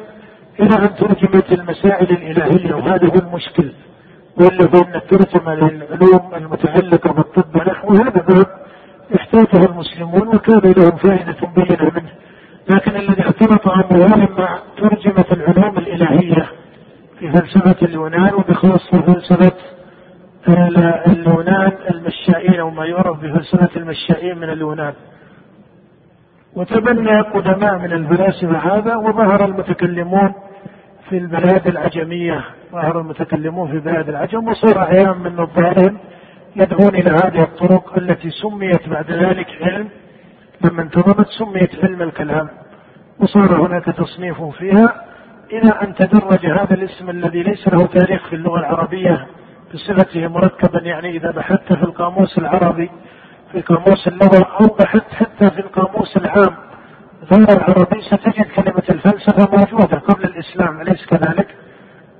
[0.59, 3.71] إلى أن ترجمت المسائل الإلهية وهذا هو المشكل.
[4.41, 8.47] واللي هو أن الترجمة للعلوم المتعلقة بالطب ونحوها هذا باب
[9.15, 12.11] احتاجه المسلمون وكان لهم فائدة بينة منه.
[12.69, 16.47] لكن الذي اختلط امره لما ترجمت العلوم الإلهية
[17.21, 19.53] في فلسفة اليونان وبخاصة فلسفة
[21.07, 24.93] اليونان المشائين أو ما يعرف بفلسفة المشائين من اليونان
[26.55, 30.33] وتبنى قدماء من الفلاسفة هذا وظهر المتكلمون
[31.09, 32.43] في البلاد العجمية.
[32.71, 35.97] ظهر المتكلمون في بلاد العجم وصار أعيان من نظارهم
[36.55, 39.89] يدعون إلى هذه الطرق التي سميت بعد ذلك علم.
[40.61, 42.49] لما انتظمت سميت علم الكلام.
[43.19, 45.10] وصار هناك تصنيف فيها.
[45.51, 49.27] إلى أن تدرج هذا الاسم الذي ليس له تاريخ في اللغة العربية
[49.73, 52.89] بصفته مركبا يعني إذا بحثت في القاموس العربي
[53.51, 56.55] في قاموس اللغة أو بحثت حتى في القاموس العام
[57.33, 61.47] غير العربي ستجد كلمة الفلسفة موجودة قبل الإسلام أليس كذلك؟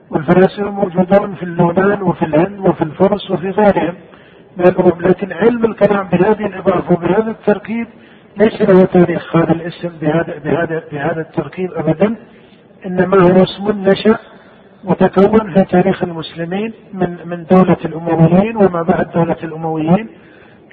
[0.10, 3.96] والفلاسفة موجودون في اليونان وفي الهند وفي الفرس وفي غيرهم
[4.58, 4.66] من
[5.00, 7.88] لكن علم الكلام بهذه الإضافة وبهذا التركيب
[8.38, 12.16] ليس له تاريخ هذا الاسم بهذا بهذا بهذا التركيب أبدا
[12.86, 14.18] إنما هو اسم نشأ
[14.84, 20.10] وتكون في تاريخ المسلمين من من دولة الأمويين وما بعد دولة الأمويين.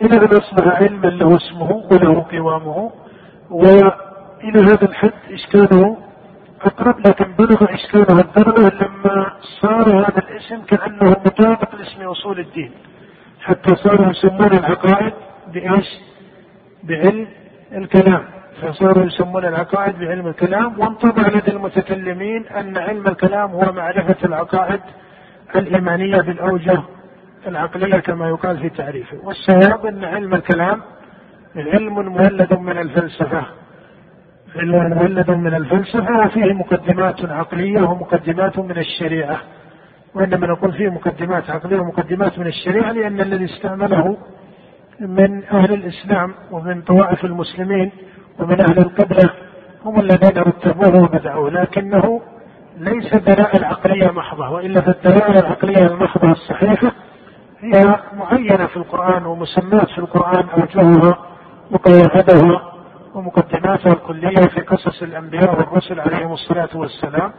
[0.03, 2.90] إلى أن أصبح علما له اسمه وله قوامه.
[3.51, 5.97] وإلى هذا الحد إشكاله
[6.62, 12.71] أقرب لكن بلغ إشكاله الدرجة لما صار هذا الاسم كأنه مطابق لاسم أصول الدين.
[13.40, 15.12] حتى صاروا يسمون العقائد
[15.53, 15.87] بإيش؟
[16.85, 17.27] بعلم
[17.73, 18.38] الكلام.
[18.62, 24.81] فصاروا يسمون العقائد بعلم الكلام وانطبع لدى المتكلمين أن علم الكلام هو معرفة العقائد
[25.57, 26.83] الإيمانية بالأوجه
[27.47, 29.18] العقلية كما يقال في تعريفه.
[29.23, 30.81] والصواب أن علم الكلام
[31.57, 33.42] علم مولد من الفلسفة.
[34.57, 39.40] علم مولد من الفلسفة وفيه مقدمات عقلية ومقدمات من الشريعة.
[40.14, 44.16] وإنما نقول فيه مقدمات عقلية ومقدمات من الشريعة لأن الذي استعمله
[45.01, 47.90] من أهل الإسلام ومن طوائف المسلمين
[48.38, 49.31] ومن أهل القبلة
[49.85, 52.20] هم الذين رتبوه وبدعوه لكنه
[52.79, 56.92] ليس دلائل عقلية محضة وإلا فالدلائل العقلية المحضة الصحيحة
[57.61, 61.18] هي معينة في القرآن ومسمات في القرآن أوجهها
[61.70, 62.72] وقواعدها
[63.14, 67.33] ومقدماتها الكلية في قصص الأنبياء والرسل عليهم الصلاة والسلام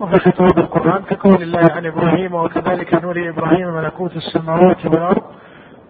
[0.00, 5.22] وفي خطاب القرآن كقول الله عن إبراهيم وكذلك نوري إبراهيم ملكوت السماوات والأرض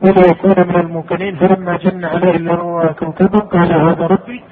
[0.02, 4.42] وليكون من الموقنين فلما جن عليه الليل كوكبا؟ قال هذا ربي.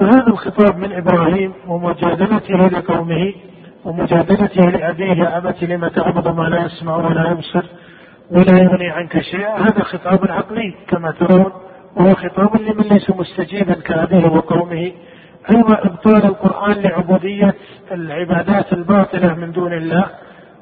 [0.00, 3.32] فهذا الخطاب من إبراهيم ومجادلته لقومه
[3.84, 7.64] ومجادلته لأبيه يا أبت لم تعبد ما لا يسمع ولا يبصر
[8.30, 11.52] ولا يغني عنك شيئا؟ هذا خطاب عقلي كما ترون
[11.96, 14.92] وهو خطاب لمن ليس مستجيبا كأبيه وقومه.
[15.50, 17.54] أيضا إبطال القرآن لعبودية
[17.92, 20.06] العبادات الباطلة من دون الله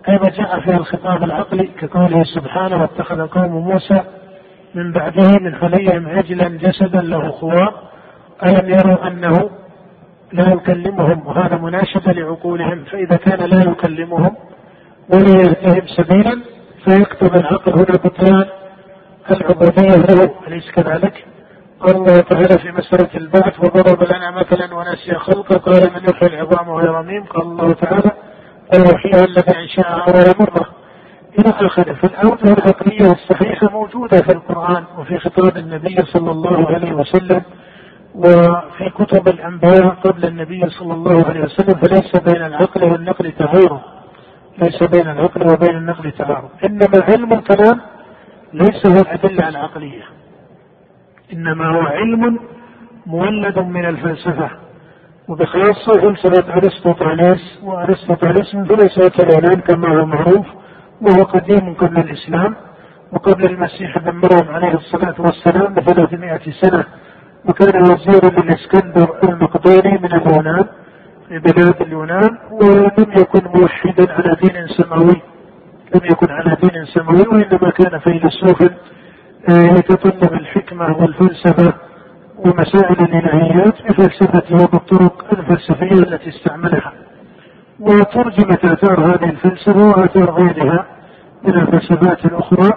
[0.08, 4.00] أيضا جاء فيها الخطاب العقلي كقوله سبحانه واتخذ قوم موسى
[4.76, 7.74] من بعده من حليهم عجلا جسدا له خوار.
[8.46, 9.50] ألم يروا أنه
[10.32, 12.84] لا يكلمهم؟ وهذا مناشدة لعقولهم.
[12.84, 14.36] فإذا كان لا يكلمهم
[15.12, 16.42] ولا يهديهم سبيلا
[16.84, 18.44] فيكتب العقل هنا بطلان
[19.30, 20.30] العبودية له.
[20.48, 21.24] أليس كذلك؟
[21.80, 25.56] قال الله تعالى في مسألة البعث وضرب لنا مثلا ونسي خلقه.
[25.56, 28.10] قال من يحيي العظام وهي رميم قال الله تعالى
[28.78, 30.75] ويحييها الذي أنشأها اول مرة.
[31.38, 37.42] إلى اخره فالاوجه العقليه الصحيحه موجوده في القران وفي خطاب النبي صلى الله عليه وسلم
[38.14, 43.80] وفي كتب الانبياء قبل النبي صلى الله عليه وسلم فليس بين العقل والنقل تعارض
[44.58, 47.80] ليس بين العقل وبين النقل تعارض انما علم الكلام
[48.52, 50.02] ليس هو الادله العقليه
[51.32, 52.38] انما هو علم
[53.06, 54.50] مولد من الفلسفه
[55.28, 60.46] وبخاصه فلسفه ارسطوطاليس وارسطوطاليس من فلسفه اليونان كما هو معروف
[61.00, 62.56] وهو قديم قبل الإسلام
[63.12, 66.84] وقبل المسيح ابن مريم عليه الصلاة والسلام ب 300 سنة
[67.48, 70.64] وكان وزيرا للإسكندر المقدوني من اليونان
[71.28, 75.22] في بلاد اليونان ولم يكن موحدا على دين سماوي.
[75.94, 78.70] لم يكن على دين سماوي وإنما كان فيلسوفا
[79.48, 81.72] يتطلب الحكمة والفلسفة
[82.38, 86.92] ومسائل الإلهيات بفلسفته وبالطرق الفلسفية التي استعملها.
[87.80, 90.86] وترجمت آثار هذه الفلسفة وآثار غيرها
[91.44, 92.70] من الفلسفات الأخرى.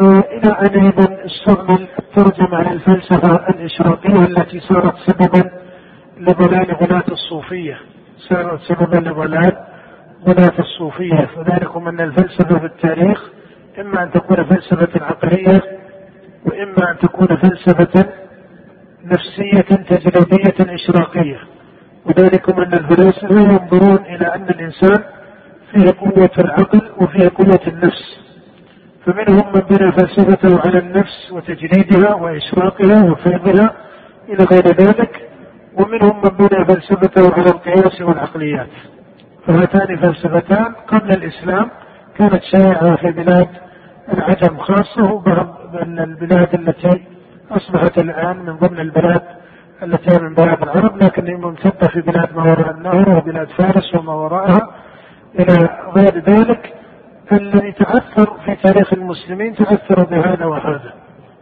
[0.00, 5.50] آه، إلى أن أيضا استعمل الترجمة عن الفلسفة الإشراقية التي صارت سببا
[6.18, 7.78] لضلال غلاة الصوفية.
[8.28, 9.52] صارت سببا لضلال
[10.28, 11.26] غلاة الصوفية.
[11.36, 13.30] فذلكم أن الفلسفة في التاريخ.
[13.80, 15.62] إما أن تكون فلسفة عقلية
[16.44, 18.06] وإما أن تكون فلسفة
[19.04, 21.38] نفسية تجريبية إشراقية.
[22.08, 25.04] وذلكم أن الفلاسفة ينظرون إلى أن الإنسان
[25.72, 28.20] فيه قوة العقل وفيه قوة النفس.
[29.06, 33.72] فمنهم من بنى فلسفته على النفس وتجريدها وإشراقها وفهمها
[34.28, 35.28] إلى غير ذلك
[35.74, 38.68] ومنهم من بنى فلسفته على القياس والعقليات.
[39.46, 41.70] فهاتان فلسفتان قبل الإسلام
[42.18, 43.48] كانت شائعة في بلاد
[44.12, 47.02] العجم خاصة وبعض البلاد التي
[47.50, 49.22] أصبحت الآن من ضمن البلاد
[49.82, 54.70] التي من بلاد العرب لكن ممتدة في بلاد ما وراء النهر وبلاد فارس وما وراءها.
[55.38, 56.74] إلى غير ذلك
[57.32, 60.92] الذي تأثر في تاريخ المسلمين تأثر بهذا وهذا.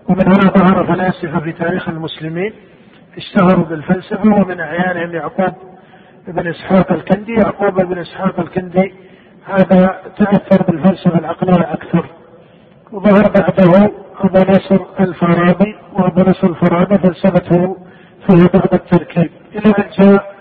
[0.08, 2.52] ومن هنا ظهر فلاسفة في تاريخ المسلمين
[3.16, 5.54] اشتهروا بالفلسفة ومن أعيانهم يعقوب
[6.28, 7.32] بن إسحاق الكندي.
[7.32, 8.94] يعقوب بن إسحاق الكندي
[9.46, 12.06] هذا تأثر بالفلسفة العقلية أكثر.
[12.92, 17.76] وظهر بعده أبو نصر الفارابي وأبو نصر الفارابي فلسفته
[18.28, 20.34] فيها بعض التركيب إلى أن جاء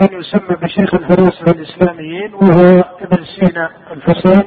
[0.00, 4.44] من يسمى بشيخ الفلاسفة الإسلاميين وهو ابن سينا الحسين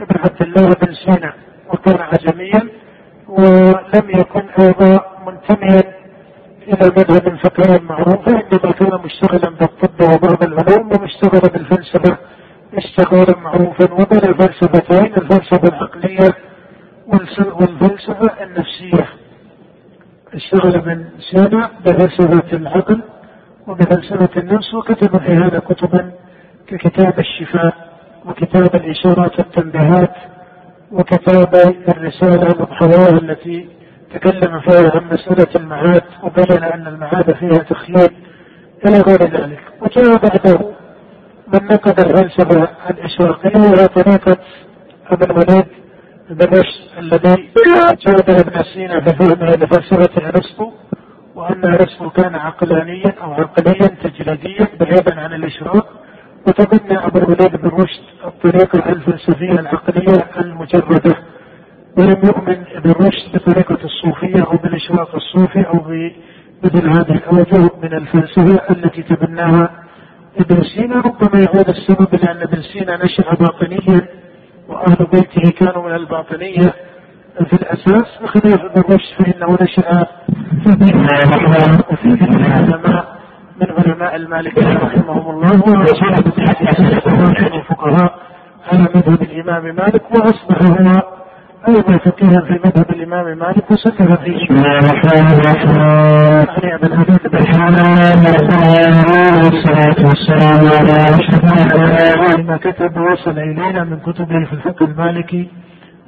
[0.00, 1.32] ابن عبد الله بن سينا
[1.68, 2.68] وكان عجميا
[3.28, 5.82] ولم يكن أيضا منتميا
[6.68, 12.18] إلى مذهب فقهي معروف إنما كان مشتغلا بالطب وبعض العلوم ومشتغلا بالفلسفة
[12.74, 16.34] اشتغالا معروفا وبنى فلسفتين الفلسفة العقلية
[17.06, 19.08] والفلسفة النفسية.
[20.34, 23.02] اشتغل ابن سينا بفلسفة العقل
[23.66, 26.12] وبفلسفة النفس وكتب في هذا كتبا
[26.66, 27.74] ككتاب الشفاء
[28.26, 30.14] وكتاب الإشارات والتنبيهات
[30.92, 31.54] وكتاب
[31.88, 33.68] الرسالة الأضحوية التي
[34.14, 38.10] تكلم فيها عن مسألة المعاد وبين أن المعاد فيها تخييل
[38.86, 39.60] إلى غير ذلك.
[39.80, 40.70] وجاء بعده
[41.48, 44.36] من نقد الفلسفة الإشراقية وهي طريقة
[45.10, 45.66] ابن وليد
[46.30, 46.62] بن
[46.98, 47.48] الذي
[48.06, 50.72] جاد ابن سينا بفهمه لفلسفة ارسطو
[51.34, 55.86] وأن ارسطو كان عقلانيا أو عقليا تجريديا بعيدا عن الإشراق.
[56.48, 61.16] وتبنى أبو الوليد بن رشد الطريقة الفلسفية العقلية المجردة.
[61.98, 65.80] ولم يؤمن ابن رشد بطريقة الصوفية أو بالإشراق الصوفي أو
[66.64, 69.70] مثل هذه الأوجه من الفلسفة التي تبناها
[70.40, 71.00] ابن سينا.
[71.00, 74.17] ربما يعود السبب لأن ابن سينا نشأ باطنيا
[74.68, 76.74] وأهل بيته كانوا من الباطنية.
[77.46, 80.06] في الأساس وخليفة بن رشد فإنه نشأ
[80.64, 83.18] في بيت العلماء
[83.60, 85.80] من علماء المالكية رحمهم الله.
[85.80, 86.32] وصحبة
[87.56, 88.18] الفقهاء
[88.72, 91.17] على مذهب الإمام مالك وأصبح هو
[91.68, 94.44] أيضا فقيها في مذهب الإمام مالك وسكن فيه.
[94.44, 95.80] بسم الله الرحمن الرحيم.
[96.74, 97.26] أبا الحديث
[99.44, 101.44] والصلاة والسلام على أشرف
[102.48, 105.48] ما كتب وصل إلينا من كتبه في الفقه المالكي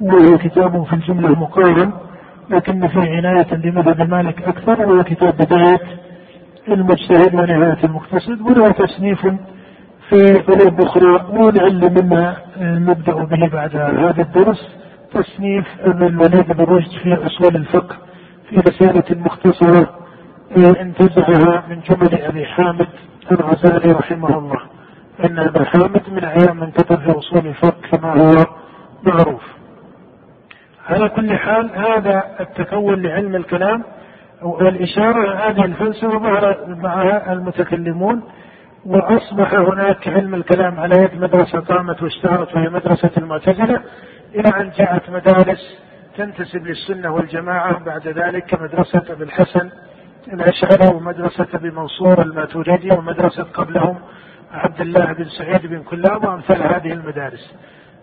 [0.01, 1.91] وهو كتاب في الجملة مقارن
[2.49, 5.79] لكن فيه عناية لمذهب مالك أكثر وهو كتاب بداية
[6.67, 9.21] المجتهد ونهاية المقتصد وله تصنيف
[10.09, 14.67] في علوم أخرى ولعل مما نبدأ به بعد هذا الدرس
[15.13, 17.95] تصنيف بن رشد في أصول الفقه
[18.49, 19.97] في رسالة مختصرة
[20.57, 22.87] انتزعها من جمل أبي حامد
[23.31, 24.59] الغزالي رحمه الله.
[25.25, 28.45] أن أبا حامد من أيام من كتب في أصول الفقه كما هو
[29.03, 29.41] معروف.
[30.89, 33.83] على كل حال هذا التكون لعلم الكلام
[34.41, 36.19] والإشارة هذه الفلسفة
[36.67, 38.23] معها المتكلمون
[38.85, 43.81] وأصبح هناك علم الكلام على يد مدرسة قامت واشتهرت وهي مدرسة المعتزلة.
[44.35, 45.77] إلى أن جاءت مدارس
[46.17, 49.69] تنتسب للسنة والجماعة بعد ذلك كمدرسة أبي الحسن
[50.33, 53.99] الأشعري ومدرسة أبي منصور الماتريدي ومدرسة قبلهم
[54.51, 57.55] عبد الله بن سعيد بن كلاب وأمثال هذه المدارس.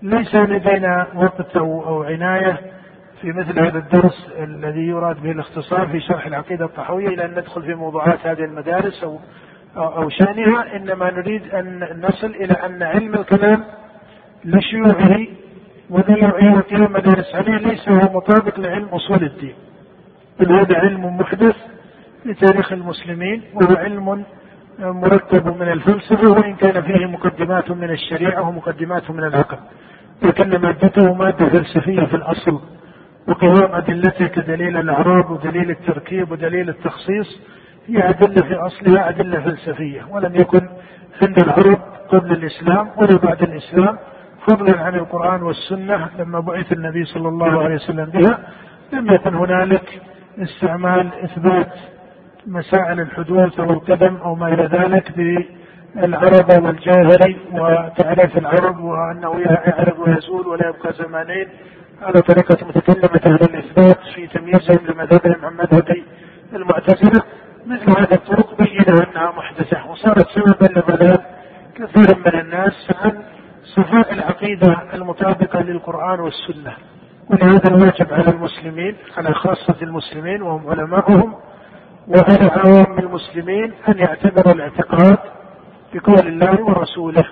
[0.03, 2.61] ليس لدينا وقت أو عناية
[3.21, 7.63] في مثل هذا الدرس الذي يراد به الاختصار في شرح العقيدة الطحوية إلى أن ندخل
[7.63, 9.19] في موضوعات هذه المدارس أو
[9.77, 13.65] أو شأنها إنما نريد أن نصل إلى أن علم الكلام
[14.45, 15.27] لشيوعه
[15.91, 16.27] وذي
[16.57, 19.55] وقيل مدارس عليه ليس هو مطابق لعلم أصول الدين.
[20.41, 21.57] بل هذا علم محدث
[22.23, 24.25] في تاريخ المسلمين وهو علم
[24.79, 29.59] مركب من الفلسفة وإن كان فيه مقدمات من الشريعة ومقدمات من العقل.
[30.23, 32.61] لكن مادته مادة فلسفية في الأصل
[33.29, 37.41] وقوام أدلته كدليل الأعراب ودليل التركيب ودليل التخصيص
[37.87, 40.69] هي أدلة في أصلها أدلة فلسفية ولم يكن
[41.23, 41.79] عند العرب
[42.09, 43.99] قبل الإسلام ولا بعد الإسلام.
[44.49, 48.39] فضلا عن القرآن والسنة لما بعث النبي صلى الله عليه وسلم بها
[48.93, 50.03] لم يكن هنالك
[50.39, 51.73] استعمال إثبات
[52.47, 55.13] مسائل الحدوث أو القدم أو ما إلى ذلك
[55.97, 61.49] بالعرب والجاهلي وتعريف العرب وأنه يعرب ويزول ولا يبقى زمانين.
[62.03, 65.85] على طريقة متكلمة أهل الإثبات في تمييزهم لمذهبهم عن مذهب
[66.53, 67.23] المعتزلة
[67.67, 71.19] مثل هذه الطرق بينوا أنها محدثة وصارت سببا لضلال
[71.75, 73.23] كثير من الناس عن
[73.79, 76.73] صفاء العقيدة المطابقة للقرآن والسنة.
[77.31, 81.35] ولهذا الواجب على المسلمين على خاصة المسلمين وهم علماؤهم
[82.09, 85.19] وعلى عوام المسلمين أن يعتبروا الاعتقاد
[85.95, 87.25] بقول الله ورسوله.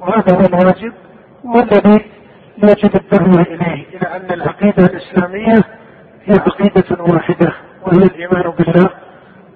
[0.00, 0.92] وهذا هو الواجب
[1.44, 2.04] والذي
[2.62, 5.64] يجب الدعوة إليه إلى أن العقيدة الإسلامية
[6.24, 7.52] هي عقيدة واحدة
[7.86, 8.90] وهي الإيمان بالله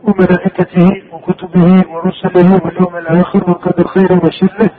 [0.02, 4.70] وملائكته وكتبه ورسله واليوم الآخر والقدر خيره وشره.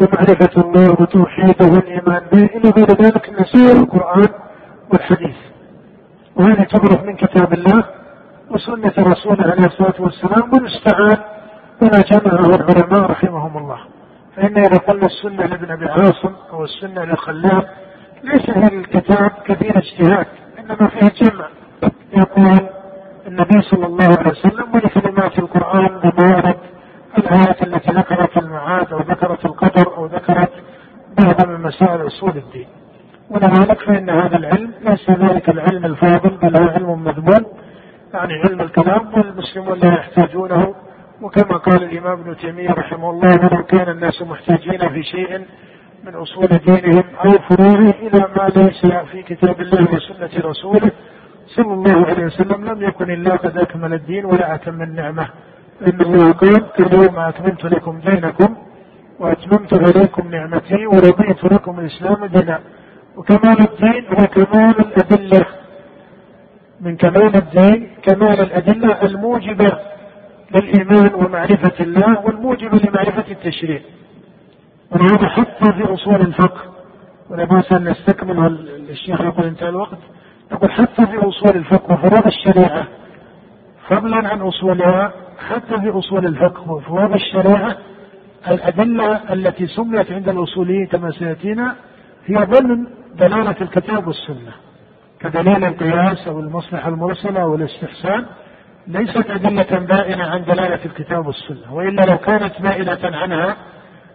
[0.00, 4.28] ومعرفة الله وتوحيده والإيمان به إلى غير ذلك نسير القرآن
[4.92, 5.36] والحديث.
[6.36, 7.84] وهذا تبرك من كتاب الله
[8.50, 11.16] وسنة رسوله عليه الصلاة والسلام ونستعان
[11.80, 13.78] بما جمعه العلماء رحمهم الله.
[14.36, 17.68] فإن إذا قلنا السنة لابن أبي عاصم أو السنة لخلاب
[18.24, 20.26] ليس هذا الكتاب كثير اجتهاد
[20.58, 21.48] إنما فيه جمع.
[22.16, 22.58] يقول
[23.26, 26.54] النبي صلى الله عليه وسلم ولكلمات القرآن بما
[27.18, 30.50] الآية التي ذكرت المعاد أو ذكرت القدر أو ذكرت
[31.18, 32.66] بعض من مسائل أصول الدين.
[33.30, 37.46] ولذلك فإن هذا العلم ليس ذلك العلم الفاضل بل هو علم مذموم
[38.14, 40.74] يعني علم الكلام والمسلمون لا يحتاجونه.
[41.22, 45.46] وكما قال الإمام ابن تيمية رحمه الله ولو كان الناس محتاجين في شيء
[46.04, 50.90] من أصول دينهم أو فروعه إلى ما ليس في كتاب الله وسنة رسوله
[51.46, 55.28] صلى الله عليه وسلم لم يكن الله قد أكمل الدين ولا أتم النعمة.
[55.82, 58.56] الله قال اليوم أتممت لكم دينكم
[59.18, 62.60] وأتممت عليكم نعمتي ورضيت لكم الإسلام دينا.
[63.16, 65.46] وكمال الدين هو كمال الأدلة.
[66.80, 69.78] من كمال الدين كمال الأدلة الموجبة
[70.54, 73.80] للإيمان ومعرفة الله والموجبة لمعرفة التشريع.
[74.90, 76.60] ولهذا حتى في أصول الفقه.
[77.30, 79.98] ولا بأس أن نستكمل الشيخ يقول انتهى الوقت.
[80.52, 82.86] يقول حتى في أصول الفقه وفروض الشريعة.
[83.88, 85.12] فضلا عن أصولها
[85.48, 87.76] حتى في أصول الفقه وفروض الشريعة
[88.48, 91.74] الأدلة التي سميت عند الأصوليين كما سيأتينا
[92.26, 94.52] هي ضمن دلالة الكتاب والسنة
[95.20, 98.26] كدليل القياس أو المصلحة المرسلة أو الاستحسان
[98.86, 103.56] ليست أدلة بائنة عن دلالة الكتاب والسنة وإلا لو كانت بائنة عنها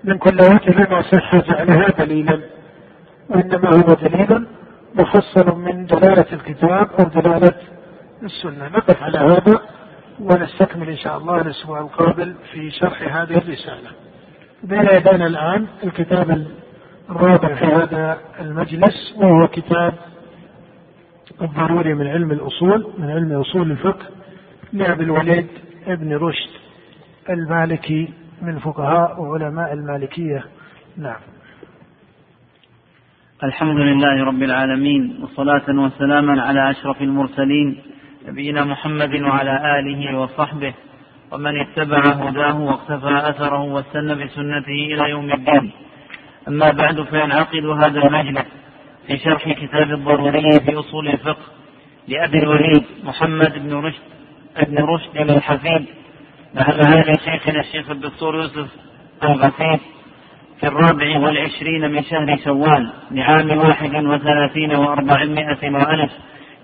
[0.03, 2.39] من كل وجه لما صح جعلها دليلا
[3.30, 4.47] وإنما هو دليل
[4.95, 7.53] مفصل من دلالة الكتاب أو دلالة
[8.24, 8.67] السنة.
[8.67, 9.61] نقف على هذا
[10.19, 13.89] ونستكمل إن شاء الله الأسبوع القابل في شرح هذه الرسالة.
[14.63, 16.47] بين يدينا الآن الكتاب
[17.09, 19.93] الرابع في هذا المجلس وهو كتاب
[21.41, 24.05] الضروري من علم الأصول من علم أصول الفقه
[24.74, 25.47] لأبي الوليد
[25.88, 26.49] ابن رشد
[27.30, 30.43] المالكي من فقهاء وعلماء المالكية.
[30.97, 31.19] نعم.
[33.43, 37.82] الحمد لله رب العالمين وصلاة وسلاما على أشرف المرسلين
[38.28, 40.74] نبينا محمد وعلى آله وصحبه
[41.32, 45.71] ومن اتبع هداه واقتفى أثره واستنى بسنته إلى يوم الدين.
[46.47, 48.45] أما بعد فينعقد هذا المجلس
[49.07, 51.43] في شرح كتاب الضروري في أصول الفقه
[52.07, 54.01] لأبي الوليد محمد بن رشد
[54.67, 55.86] بن رشد الحفيد
[56.55, 58.67] مع معالي شيخنا الشيخ الدكتور يوسف
[59.24, 59.80] الغفير
[60.59, 66.11] في الرابع والعشرين من شهر شوال لعام واحد وثلاثين وأربعمائة وألف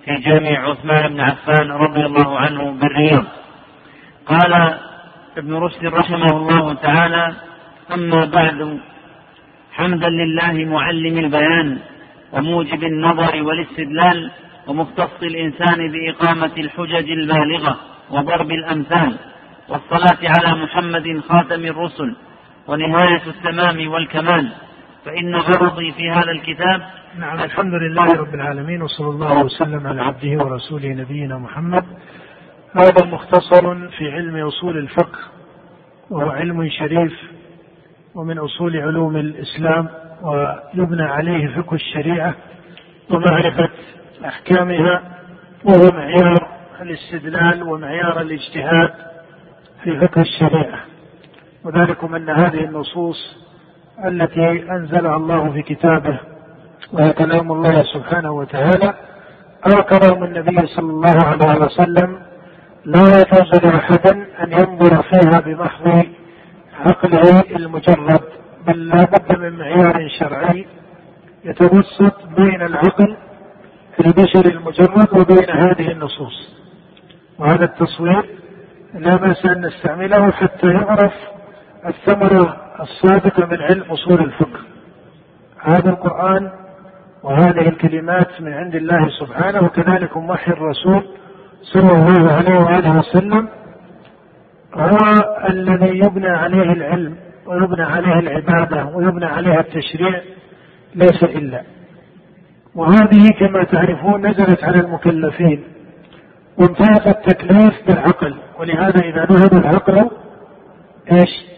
[0.09, 3.25] في جامع عثمان بن عفان رضي الله عنه بالرياض.
[4.25, 4.77] قال
[5.37, 7.33] ابن رشد رحمه الله تعالى
[7.93, 8.79] أما بعد
[9.73, 11.77] حمدا لله معلم البيان
[12.33, 14.31] وموجب النظر والاستدلال
[14.67, 17.77] ومختص الإنسان بإقامة الحجج البالغة
[18.09, 19.15] وضرب الأمثال
[19.69, 22.15] والصلاة على محمد خاتم الرسل
[22.67, 24.49] ونهاية التمام والكمال.
[25.05, 26.81] فإن غرضي في هذا الكتاب
[27.19, 31.85] نعم الحمد لله رب العالمين وصلى الله وسلم على عبده ورسوله نبينا محمد.
[32.73, 35.19] هذا مختصر في علم أصول الفقه
[36.09, 37.13] وهو علم شريف
[38.15, 39.89] ومن أصول علوم الإسلام
[40.21, 42.35] ويبنى عليه فقه الشريعة
[43.09, 43.69] ومعرفة
[44.25, 45.01] أحكامها
[45.65, 46.47] وهو معيار
[46.81, 48.93] الاستدلال ومعيار الاجتهاد
[49.83, 50.79] في فقه الشريعة.
[51.65, 53.48] وذلكم أن هذه النصوص
[54.05, 56.19] التي أنزلها الله في كتابه
[56.93, 58.93] وهي كلام الله سبحانه وتعالى.
[59.67, 62.19] أو كلام النبي صلى الله عليه وسلم
[62.85, 64.07] لا يجوز لأحد
[64.43, 66.05] أن ينظر فيها بمحض
[66.85, 68.21] عقله المجرد
[68.67, 70.65] بل لا بد من معيار شرعي
[71.45, 73.17] يتوسط بين العقل
[73.99, 76.55] البشري المجرد وبين هذه النصوص.
[77.39, 78.29] وهذا التصوير
[78.93, 81.13] لا بأس أن نستعمله حتى يعرف
[81.85, 84.59] الثمرة الصادقة من علم أصول الفقه.
[85.59, 86.51] هذا القرآن
[87.23, 91.03] وهذه الكلمات من عند الله سبحانه وكذلك وحي الرسول
[91.63, 93.49] صلى الله عليه وآله وسلم
[94.73, 94.97] هو
[95.49, 97.15] الذي يبنى عليه العلم
[97.45, 100.21] ويبنى عليه العبادة ويبنى عليها التشريع
[100.95, 101.63] ليس إلا.
[102.75, 105.63] وهذه كما تعرفون نزلت على المكلفين.
[106.57, 110.09] وامتاز التكليف بالعقل ولهذا إذا ذهب العقل
[111.11, 111.48] إيش؟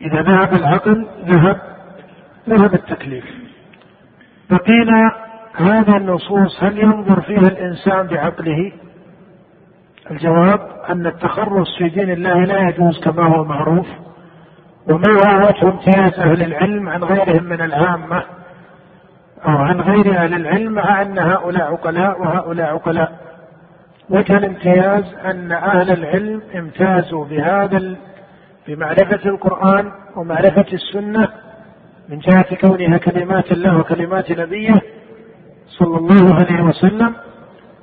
[0.00, 1.60] إذا ذهب العقل ذهب
[2.48, 3.24] ذهب التكليف
[4.50, 4.90] فقيل
[5.54, 8.72] هذه النصوص هل ينظر فيها الإنسان بعقله؟
[10.10, 13.86] الجواب أن التخرص في دين الله لا يجوز كما هو معروف
[14.86, 18.22] وما هو وجه امتياز أهل العلم عن غيرهم من العامة
[19.44, 23.12] أو عن غير أهل العلم مع أن هؤلاء عقلاء وهؤلاء عقلاء
[24.10, 27.96] وجه الامتياز أن أهل العلم امتازوا بهذا
[28.68, 31.28] بمعرفة القرآن ومعرفة السنة
[32.08, 34.80] من جهة كونها كلمات الله وكلمات نبيه
[35.68, 37.14] صلى الله عليه وسلم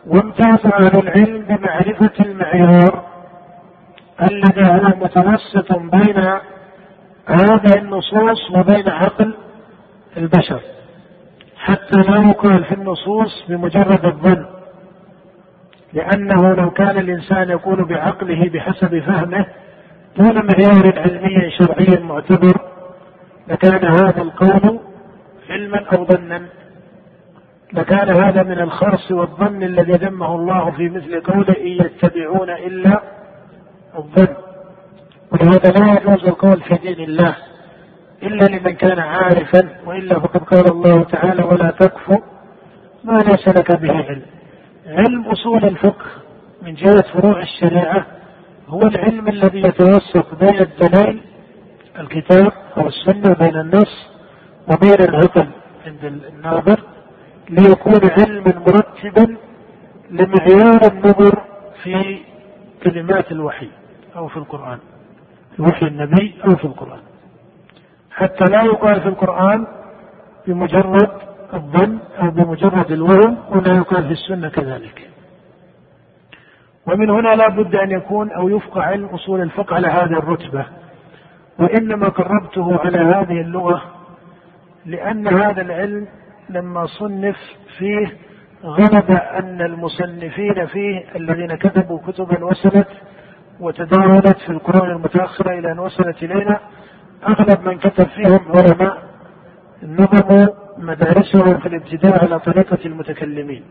[0.07, 3.05] وامتاز أهل العلم بمعرفة المعيار
[4.21, 6.17] الذي هو متوسط بين
[7.27, 9.35] هذه النصوص وبين عقل
[10.17, 10.61] البشر
[11.57, 14.45] حتى لا يقال في النصوص بمجرد الظن
[15.93, 19.45] لأنه لو كان الإنسان يقول بعقله بحسب فهمه
[20.17, 22.61] دون معيار علمي شرعي معتبر
[23.47, 24.79] لكان هذا القول
[25.49, 26.45] علما أو ظنا.
[27.73, 33.01] لكان هذا من الخرص والظن الذي ذمه الله في مثل قوله إن يتبعون إلا
[33.97, 34.35] الظن.
[35.31, 37.35] ولهذا لا يجوز القول في دين الله
[38.23, 42.09] إلا لمن كان عارفا وإلا فقد قال الله تعالى ولا تكف
[43.03, 44.21] ما ليس لك به علم.
[44.87, 46.05] علم أصول الفقه
[46.61, 48.14] من جهة فروع الشريعة
[48.67, 51.19] هو العلم الذي يتوسط بين الدلائل
[51.99, 54.07] الكتاب أو السنة بين النص
[54.71, 55.47] وبين العقل
[55.85, 56.79] عند الناظر
[57.49, 59.37] ليكون علما مرتبا
[60.11, 61.43] لمعيار النظر
[61.83, 62.19] في
[62.83, 63.69] كلمات الوحي
[64.15, 64.79] أو في القرآن
[65.59, 66.99] وحي النبي أو في القرآن.
[68.11, 69.67] حتى لا يقال في القرآن
[70.47, 71.11] بمجرد
[71.53, 75.09] الظن أو بمجرد الوهم ولا يقال في السنة كذلك.
[76.87, 80.65] ومن هنا لا بد أن يكون أو يفقه علم أصول الفقه على هذه الرتبة.
[81.59, 83.81] وإنما قربته على هذه اللغة
[84.85, 86.07] لأن هذا العلم
[86.49, 87.37] لما صنف
[87.77, 88.17] فيه
[88.63, 92.87] غلب أن المصنفين فيه الذين كتبوا كتبا وصلت
[93.59, 96.59] وتداولت في القرون المتأخرة إلى أن وصلت إلينا
[97.27, 98.97] أغلب من كتب فيهم علماء
[99.83, 103.63] نظموا مدارسهم في الابتداء على طريقة المتكلمين.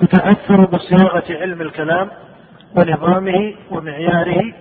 [0.00, 2.10] فتأثروا بصياغة علم الكلام
[2.76, 4.52] ونظامه ومعياره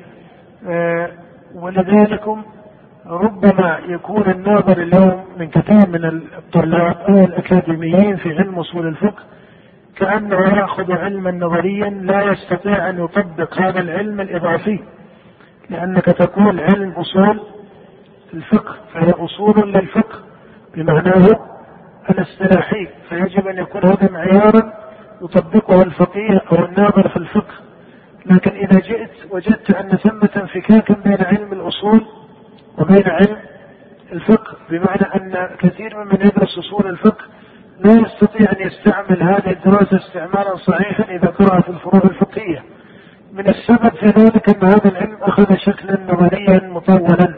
[0.67, 1.09] آه،
[1.55, 2.23] ولذلك
[3.07, 9.23] ربما يكون الناظر اليوم من كثير من الطلاب أو الأكاديميين في علم أصول الفقه
[9.97, 14.79] كانه يأخذ علما نظريا لا يستطيع أن يطبق هذا العلم الإضافي
[15.69, 17.39] لأنك تقول علم أصول
[18.33, 20.19] الفقه فهي أصول للفقه
[20.75, 21.25] بمعناه
[22.09, 24.73] الاصطلاحي فيجب أن يكون هذا معيارا
[25.21, 27.53] يطبقه الفقيه أو الناظر في الفقه.
[28.25, 32.05] لكن إذا جئت وجدت أن ثمة انفكاكا بين علم الأصول
[32.77, 33.37] وبين علم
[34.11, 37.25] الفقه بمعنى أن كثير ممن يدرس أصول الفقه
[37.79, 42.63] لا يستطيع أن يستعمل هذه الدراسة استعمالا صحيحا إذا قرأ في الفروع الفقهية.
[43.33, 47.35] من السبب في ذلك أن هذا العلم أخذ شكلا نظريا مطولا.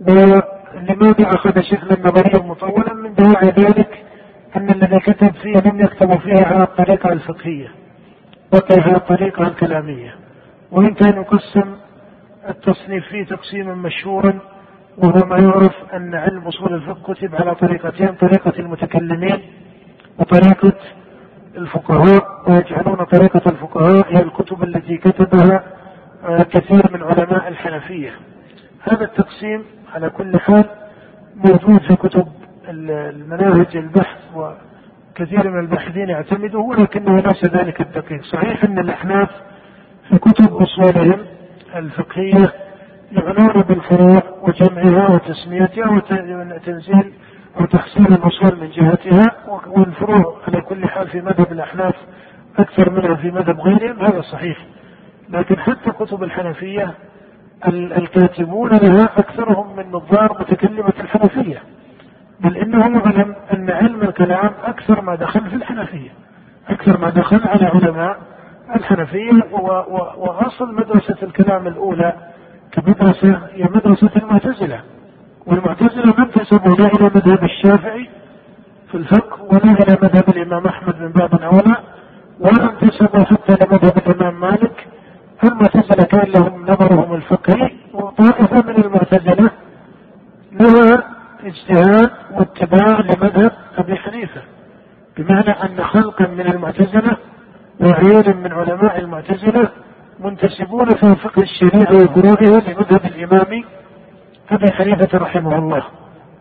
[0.00, 4.04] ولماذا أخذ شكلا نظريا مطولا؟ من دواعي ذلك
[4.56, 7.83] أن الذي كتب فيه لم يكتب فيه على الطريقة الفقهية.
[8.54, 10.14] بقي على الطريقة الكلاميه.
[10.70, 11.74] وإن كان يقسم
[12.48, 14.38] التصنيف فيه تقسيما مشهورا
[14.98, 19.38] وهو ما يعرف أن علم أصول الفقه كتب على طريقتين طريقة المتكلمين
[20.18, 20.72] وطريقة
[21.56, 25.64] الفقهاء ويجعلون طريقة الفقهاء هي الكتب التي كتبها
[26.24, 28.10] آه، كثير من علماء الحنفية
[28.80, 30.64] هذا التقسيم على كل حال
[31.36, 32.28] موجود في كتب
[32.68, 34.18] المناهج البحث
[35.14, 38.22] وكثير من الباحثين يعتمده ولكنه ليس ذلك الدقيق.
[38.24, 39.28] صحيح أن الأحناف
[40.08, 41.26] في كتب أصولهم
[41.76, 42.52] الفقهية
[43.12, 47.12] يعنون بالفروع وجمعها وتسميتها وتنزيل
[47.60, 49.26] وتحسين الأصول من جهتها
[49.66, 51.94] والفروع على كل حال في مذهب الأحناف
[52.58, 54.58] أكثر منها في مذهب غيرهم هذا صحيح.
[55.28, 56.94] لكن حتى كتب الحنفية
[57.68, 61.62] الكاتبون لها أكثرهم من نظار متكلمة الحنفية.
[62.40, 66.10] بل إنهم علم أن علم الكلام أكثر ما دخل في الحنفية
[66.68, 68.18] أكثر ما دخل على علماء
[68.76, 69.44] الحنفية
[70.16, 72.12] وأصل مدرسة الكلام الأولى
[72.72, 74.80] كمدرسة هي مدرسة المعتزلة.
[75.46, 78.08] والمعتزلة ما انتسبوا لا إلى مذهب الشافعي
[78.90, 81.76] في الفقه ولا إلى مذهب الإمام أحمد من باب أولى
[82.40, 84.86] ولا انتسبوا حتى لمذهب الإمام مالك.
[85.44, 89.50] المعتزلة كان لهم نظرهم الفقهي وطائفة من المعتزلة
[90.52, 91.13] لها
[91.46, 94.42] اجتهاد واتباع لمذهب أبي حنيفة
[95.16, 97.16] بمعنى أن خلقا من المعتزلة
[97.80, 99.68] وعيون من علماء المعتزلة
[100.18, 103.64] منتسبون في فقه الشريعة وفروعها لمذهب الإمام
[104.50, 105.82] أبي حنيفة رحمه الله.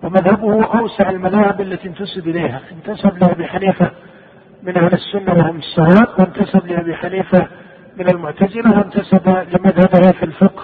[0.03, 2.61] ومذهبه أوسع المذاهب التي انتسب إليها.
[2.71, 3.91] انتسب لأبي حنيفة
[4.63, 7.47] من أهل السنة وهم الصواب وانتسب لأبي حنيفة
[7.97, 10.63] من المعتزلة وانتسب لمذهبها في الفقه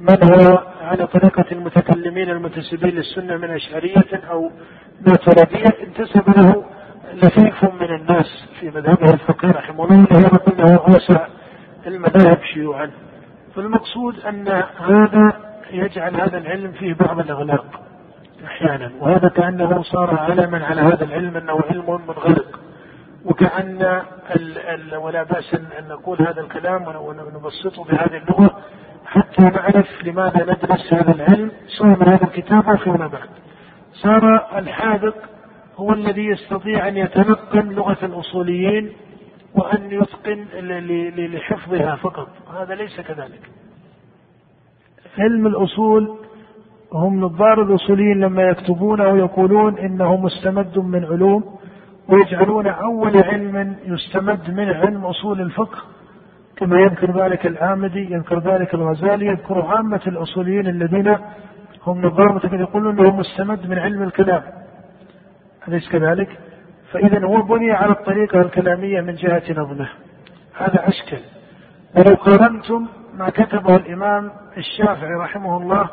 [0.00, 4.50] من هو على طريقة المتكلمين المنتسبين للسنة من أشعرية أو
[5.06, 6.64] ماتريدية انتسب له
[7.14, 8.26] لفيف من الناس
[8.60, 11.26] في مذهبه الفقيه رحمه الله وهو انه اوسع
[11.86, 12.90] المذاهب شيوعا.
[13.54, 15.32] فالمقصود أن هذا
[15.70, 17.80] يجعل هذا العلم فيه بعض الأغلاق
[18.44, 22.60] أحيانا وهذا كأنه صار علما على هذا العلم أنه علم منغلق.
[23.24, 23.82] وكأن
[24.36, 28.58] ال ال ولا بأس أن نقول هذا الكلام ونبسطه بهذه اللغة
[29.14, 33.28] حتى نعرف لماذا ندرس هذا العلم سواء من هذا الكتاب أو فيما بعد.
[33.92, 35.14] صار الحاذق
[35.76, 38.92] هو الذي يستطيع أن يتنقل لغة الأصوليين
[39.54, 40.46] وأن يتقن
[41.16, 42.28] لحفظها فقط.
[42.60, 43.50] هذا ليس كذلك.
[45.18, 46.18] علم الأصول
[46.92, 51.58] هم نظار الأصوليين لما يكتبونه يقولون إنه مستمد من علوم
[52.08, 55.78] ويجعلون أول علم يستمد منه علم أصول الفقه.
[56.56, 61.16] كما يذكر ذلك العامدي يذكر ذلك الغزالي يذكر عامة الأصوليين الذين
[61.86, 64.42] هم نظار يقولون أنه مستمد من علم الكلام.
[65.68, 66.28] أليس كذلك؟
[66.92, 69.88] فإذا هو بني على الطريقة الكلامية من جهة نظمه.
[70.56, 71.18] هذا أشكل.
[71.96, 75.88] ولو قارنتم ما كتبه الإمام الشافعي رحمه الله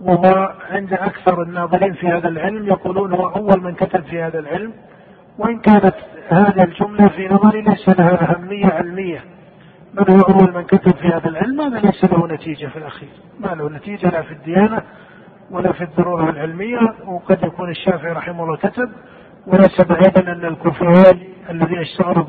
[0.00, 4.72] وهو عند أكثر الناظرين في هذا العلم يقولون هو أول من كتب في هذا العلم.
[5.38, 5.94] وإن كانت
[6.28, 9.20] هذه الجملة في نظري ليس لها أهمية علمية.
[9.94, 13.08] من أول من كتب في هذا العلم هذا ليس له نتيجة في الأخير.
[13.40, 14.82] ما له نتيجة لا في الديانة
[15.50, 18.92] ولا في الضرورة العلمية وقد يكون الشافعي رحمه الله كتب.
[19.46, 21.16] وليس بعيدا أن الكفار
[21.50, 22.24] الذين اشتغلوا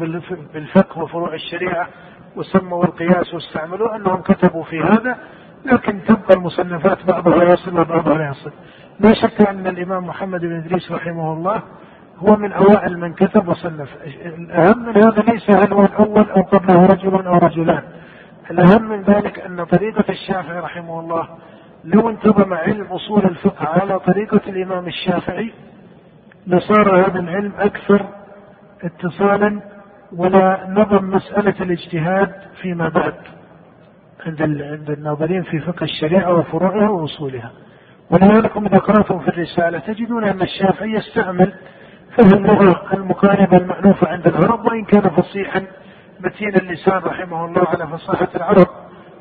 [0.53, 1.87] بالفقه وفروع الشريعة
[2.35, 5.17] وسموا القياس واستعملوا أنهم كتبوا في هذا
[5.65, 8.51] لكن تبقى المصنفات بعضها يصل وبعضها لا يصل.
[8.99, 11.61] لا شك أن الإمام محمد بن إدريس رحمه الله
[12.17, 13.89] هو من أوائل من كتب وصنف.
[14.25, 17.83] الأهم من هذا ليس هل هو الأول أو قبله رجل أو رجلان.
[18.51, 21.27] الأهم من ذلك أن طريقة الشافعي رحمه الله
[21.83, 25.53] لو انتظم علم أصول الفقه على طريقة الإمام الشافعي
[26.47, 28.05] لصار هذا العلم أكثر
[28.83, 29.61] اتصالا
[30.15, 33.13] ولا نظم مسألة الاجتهاد فيما بعد
[34.25, 37.51] عند عند الناظرين في فقه الشريعة وفروعها وأصولها.
[38.09, 41.53] ولذلك إذا قرأتم في الرسالة تجدون أن الشافعي يستعمل
[42.17, 45.65] فهم اللغة المقاربة المألوفة عند العرب وإن كان فصيحا
[46.19, 48.67] متين اللسان رحمه الله على فصاحة العرب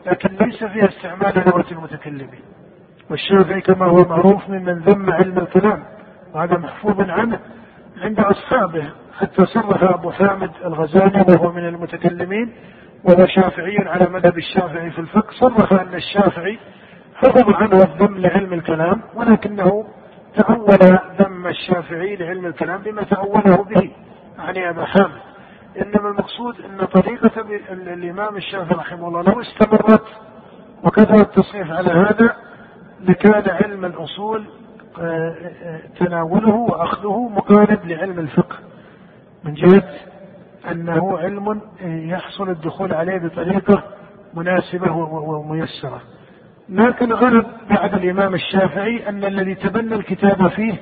[0.07, 2.41] لكن ليس فيها استعمال لغة المتكلمين.
[3.11, 5.85] والشافعي كما هو معروف ممن ذم علم الكلام
[6.35, 7.41] وهذا محفوظ عنه
[8.03, 12.53] عند أصحابه حتى صرح أبو حامد الغزالي وهو من المتكلمين
[13.05, 16.59] وهو شافعي على مذهب الشافعي في الفقه صرح أن الشافعي
[17.15, 19.85] حفظ عنه الذم لعلم الكلام ولكنه
[20.37, 23.91] تأول ذم الشافعي لعلم الكلام بما تأوله به
[24.39, 25.21] يعني أبا حامد.
[25.83, 27.41] إنما المقصود أن طريقة
[27.73, 30.07] الإمام الشافعي رحمه الله لو استمرت
[30.85, 32.37] وكثر التصنيف على هذا
[33.01, 34.45] لكان علم الأصول
[34.99, 38.57] آه، آه، تناوله وأخذه مقارب لعلم الفقه.
[39.45, 39.95] من جهة
[40.71, 43.83] أنه علم يحصل الدخول عليه بطريقة
[44.35, 46.01] مناسبة وميسرة.
[46.69, 50.75] لكن غلب بعد الإمام الشافعي أن الذي تبنى الكتاب فيه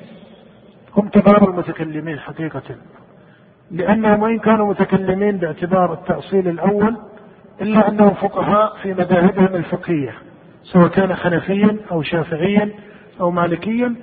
[0.96, 2.62] هم كبار المتكلمين حقيقة.
[3.70, 6.96] لأنهم وإن كانوا متكلمين باعتبار التأصيل الأول
[7.60, 10.14] إلا أنهم فقهاء في مذاهبهم الفقهية
[10.62, 12.70] سواء كان حنفيا أو شافعيا
[13.20, 13.94] أو مالكيا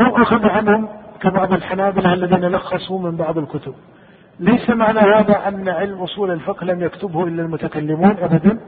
[0.00, 0.88] أو أخذ عنهم
[1.20, 3.74] كبعض الحنابلة الذين لخصوا من بعض الكتب.
[4.40, 8.60] ليس معنى هذا أن علم أصول الفقه لم يكتبه إلا المتكلمون أبدا.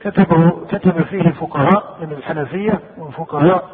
[0.00, 3.68] كتبه كتب فيه الفقهاء من الحنفية والفقهاء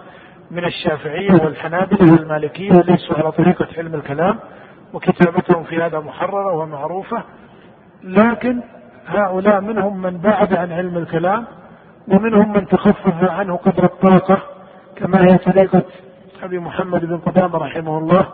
[0.50, 4.38] من الشافعية والحنابلة والمالكية ليسوا على طريقة علم الكلام
[4.92, 7.22] وكتابتهم في هذا محررة ومعروفة.
[8.02, 8.62] لكن
[9.06, 11.46] هؤلاء منهم من بعد عن علم الكلام
[12.08, 14.42] ومنهم من تخفف عنه قدر الطاقة
[14.96, 15.82] كما هي طريقة
[16.42, 18.26] أبي محمد بن قدامة رحمه الله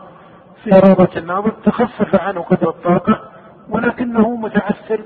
[0.65, 3.21] في روضة الناظر تخفف عنه قدر الطاقة
[3.69, 5.01] ولكنه متأثر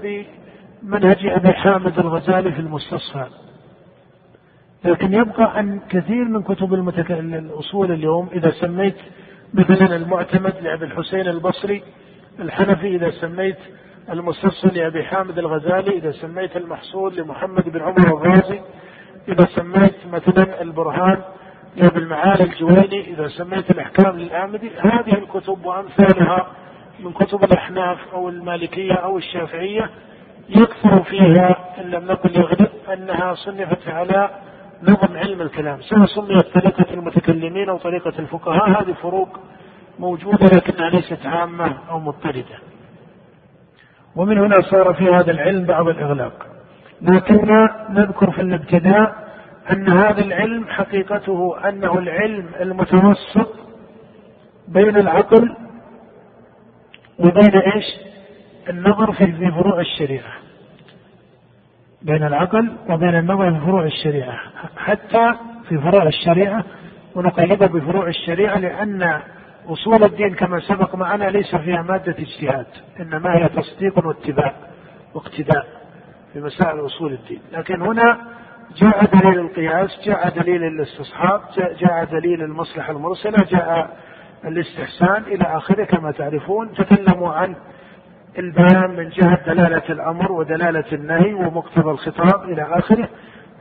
[0.85, 3.27] بمنهج أبي حامد الغزالي في المستصفى
[4.85, 6.75] لكن يبقى أن كثير من كتب.
[6.75, 8.97] الأصول اليوم إذا سميت
[9.55, 11.83] مثلا المعتمد لأبي الحسين البصري
[12.41, 13.57] الحنفي إذا سميت
[14.11, 18.61] المستصفى لأبي حامد الغزالي إذا سميت المحصول لمحمد بن عمر الرازي
[19.29, 21.23] إذا سميت مثلا البرهان
[21.77, 26.47] لابن المعالي الجويني إذا سميت الأحكام للآمدي هذه الكتب وأمثالها
[27.01, 29.91] من كتب الأحناف أو المالكية أو الشافعية
[30.49, 34.31] يكثر فيها إن لم نقل يغلب أنها صنفت على
[34.83, 39.39] نظم علم الكلام سواء سميت طريقة المتكلمين أو طريقة الفقهاء هذه فروق
[39.99, 42.59] موجودة لكنها ليست عامة أو مضطردة
[44.17, 46.47] ومن هنا صار في هذا العلم بعض الإغلاق
[47.03, 49.25] لكننا نذكر في الابتداء
[49.73, 53.55] أن هذا العلم حقيقته أنه العلم المتوسط
[54.69, 55.57] بين العقل
[57.19, 57.85] وبين إيش؟
[58.69, 60.33] النظر في فروع الشريعة.
[62.03, 64.39] بين العقل وبين النظر في فروع الشريعة،
[64.77, 65.35] حتى
[65.69, 66.65] في فروع الشريعة
[67.15, 69.21] ونقيدها بفروع الشريعة لأن
[69.69, 72.67] أصول الدين كما سبق معنا ليس فيها مادة اجتهاد،
[73.01, 74.55] إنما هي تصديق واتباع
[75.15, 75.67] واقتداء
[76.33, 78.19] في مسائل أصول الدين، لكن هنا
[78.77, 83.97] جاء دليل القياس جاء دليل الاستصحاب جاء دليل المصلحة المرسلة جاء
[84.45, 85.85] الاستحسان إلى آخره.
[85.85, 87.57] كما تعرفون تكلموا عن
[88.39, 93.09] البيان من جهة دلالة الأمر ودلالة النهي ومقتضى الخطاب إلى آخره.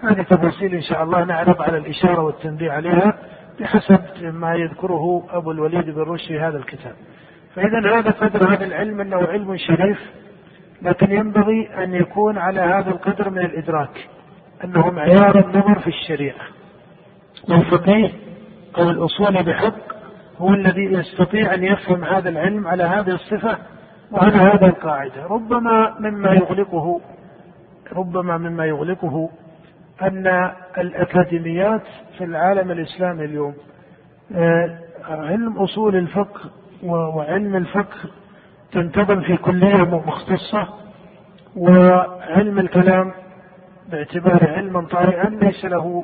[0.04, 3.18] هذه تفاصيل إن شاء الله نعرض على الإشارة والتنبيه عليها
[3.60, 6.96] بحسب ما يذكره أبو الوليد بن رشد في هذا الكتاب.
[7.56, 10.00] فإذا هذا قدر هذا العلم أنه علم شريف
[10.82, 14.10] لكن ينبغي أن يكون على هذا القدر من الإدراك
[14.64, 16.46] أنه معيار النظر في الشريعة.
[17.50, 18.12] والفقيه
[18.78, 19.94] أو الأصول بحق؟
[20.38, 23.58] هو الذي يستطيع أن يفهم هذا العلم على هذه الصفة؟
[24.14, 27.02] وعلى هذه القاعدة ربما مما يغلقه
[27.94, 29.30] ربما مما يغلقه
[30.02, 31.82] أن الأكاديميات
[32.18, 33.54] في العالم الإسلامي اليوم
[34.36, 34.78] آه،
[35.10, 36.42] علم أصول الفقه
[36.84, 37.98] وعلم الفقه
[38.72, 40.68] تنتظم في كلية مختصة
[41.58, 43.14] وعلم الكلام
[43.92, 46.04] باعتباره علما طارئا ليس له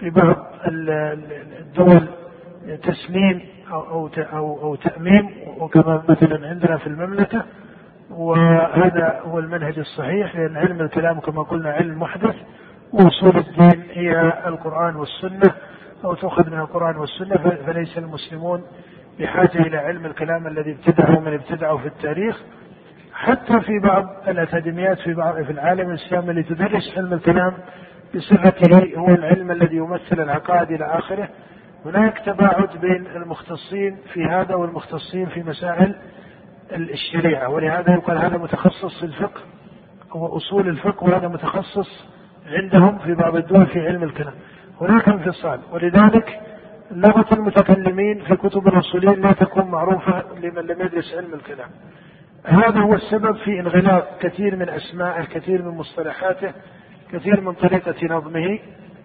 [0.00, 0.36] في بعض
[0.66, 2.08] الدول
[2.82, 3.40] تسليم
[3.70, 7.44] أو أو أو, أو تأميم وكما مثلا عندنا في المملكة.
[8.10, 12.34] وهذا هو المنهج الصحيح لأن علم الكلام كما قلنا علم محدث
[12.92, 15.52] وأصول الدين هي القرآن والسنة
[16.04, 18.62] أو تؤخذ من القرآن والسنة فليس المسلمون
[19.18, 22.42] بحاجة إلى علم الكلام الذي ابتدعه من ابتدعه في التاريخ.
[23.12, 27.52] حتى في بعض الأكاديميات في بعض في العالم الإسلامي اللي تدرس علم الكلام
[28.14, 31.28] بصفته هو العلم الذي يمثل العقائد إلى آخره.
[31.84, 35.94] هناك تباعد بين المختصين في هذا والمختصين في مسائل
[36.72, 39.40] الشريعة ولهذا يقال هذا متخصص في الفقه
[40.12, 42.06] هو أصول الفقه وهذا متخصص
[42.46, 44.34] عندهم في بعض الدول في علم الكلام.
[44.80, 46.40] هناك انفصال ولذلك
[46.90, 51.68] لغة المتكلمين في كتب الأصوليين لا تكون معروفة لمن لم يدرس علم الكلام.
[52.44, 56.52] هذا هو السبب في انغلاق كثير من أسمائه كثير من مصطلحاته
[57.12, 58.58] كثير من طريقة نظمه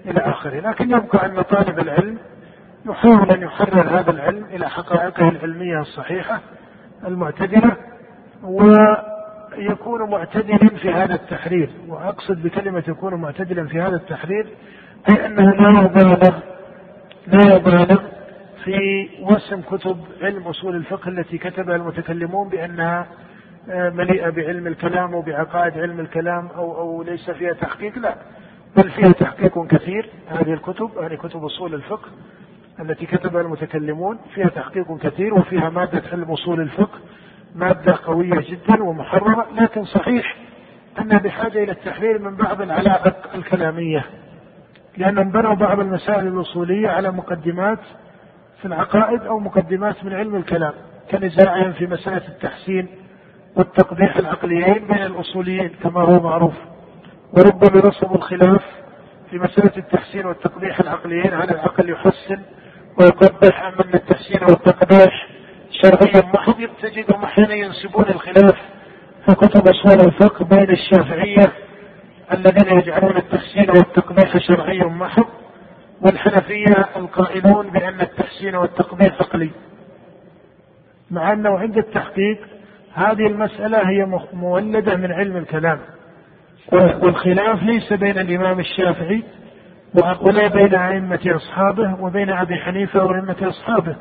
[0.05, 0.59] إلى آخره.
[0.59, 2.17] لكن يبقى أن طالب العلم
[2.86, 6.39] يحاول أن يحرر هذا العلم إلى حقائقه العلمية الصحيحة
[7.07, 7.77] المعتدلة
[8.43, 11.69] ويكون معتدلا في هذا التحرير.
[11.88, 14.47] وأقصد بكلمة يكون معتدلا في هذا التحرير
[15.09, 16.39] أي أنه لا يبالغ
[17.27, 18.01] لا يبالغ
[18.63, 23.07] في وسم كتب علم أصول الفقه التي كتبها المتكلمون بأنها
[23.69, 28.15] آه، مليئة بعلم الكلام وبعقائد علم الكلام أو أو ليس فيها تحقيق لا
[28.77, 30.09] بل فيها تحقيق كثير.
[30.27, 32.09] هذه الكتب هذه كتب أصول الفقه.
[32.80, 36.99] التي كتبها المتكلمون فيها تحقيق كثير وفيها مادة علم أصول الفقه
[37.55, 40.36] مادة قوية جدا ومحررة لكن صحيح
[40.99, 44.05] أنها بحاجة إلى التحرير من بعض العلائق الكلامية
[44.97, 47.80] لأنهم بنوا بعض المسائل الأصولية على مقدمات
[48.59, 50.73] في العقائد أو مقدمات من علم الكلام
[51.11, 52.88] كنزاعهم في مسألة التحسين
[53.55, 56.53] والتقبيح العقليين بين الأصوليين كما هو معروف
[57.34, 58.61] وربما نصبوا الخلاف
[59.30, 62.41] في مسألة التحسين والتقبيح العقليين هل العقل يحسن
[62.99, 65.27] ويقبح أم أن التحسين والتقبيح
[65.71, 68.55] شرعيا محض تجدهم أحيانا ينسبون الخلاف
[69.25, 71.51] في كتب أصول الفقه بين الشافعية
[72.33, 75.25] الذين يجعلون التحسين والتقبيح شرعيا محض
[76.01, 79.49] والحنفية القائلون بأن التحسين والتقبيح عقلي.
[81.11, 82.37] مع أنه عند التحقيق
[82.93, 85.79] هذه المسألة هي مولدة من علم الكلام.
[86.73, 89.23] والخلاف ليس بين الإمام الشافعي
[90.21, 93.95] ولا بين أئمة أصحابه وبين أبي حنيفة وأئمة أصحابه.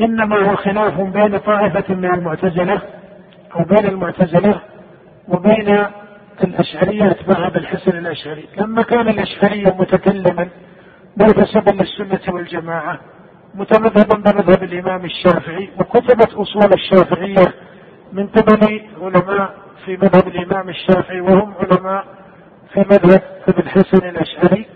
[0.00, 2.80] إنما هو خلاف بين طائفة من المعتزلة
[3.54, 4.60] أو بين المعتزلة
[5.28, 5.86] وبين
[6.44, 8.48] الأشعرية أتباع أبي الحسن الأشعري.
[8.58, 10.48] لما كان الأشعري متكلما
[11.16, 13.00] منتسبا للسنة والجماعة
[13.54, 17.54] متمذهبا بمذهب الإمام الشافعي وكتبت أصول الشافعية
[18.12, 19.54] من قبل علماء
[19.84, 22.04] في مذهب الإمام الشافعي وهم علماء
[22.74, 24.66] في مذهب ابن الحسن الأشعري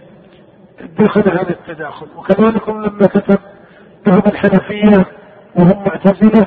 [0.98, 2.06] دخل هذا التداخل.
[2.16, 3.38] وكذلك لما كتب
[4.06, 5.06] مذهب الحنفية
[5.56, 6.46] وهم معتزلة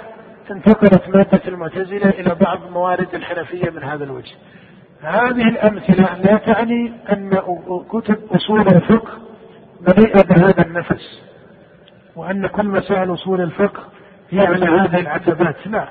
[0.52, 4.36] انتقلت مادة المعتزلة إلى بعض موارد الحنفية من هذا الوجه.
[5.02, 7.40] هذه الأمثلة لا تعني أن
[7.90, 9.12] كتب أصول الفقه
[9.82, 11.22] مليئة بهذا النفس
[12.16, 13.84] وأن كل مسائل أصول الفقه
[14.30, 15.68] هي على هذه العتبات.
[15.68, 15.88] لا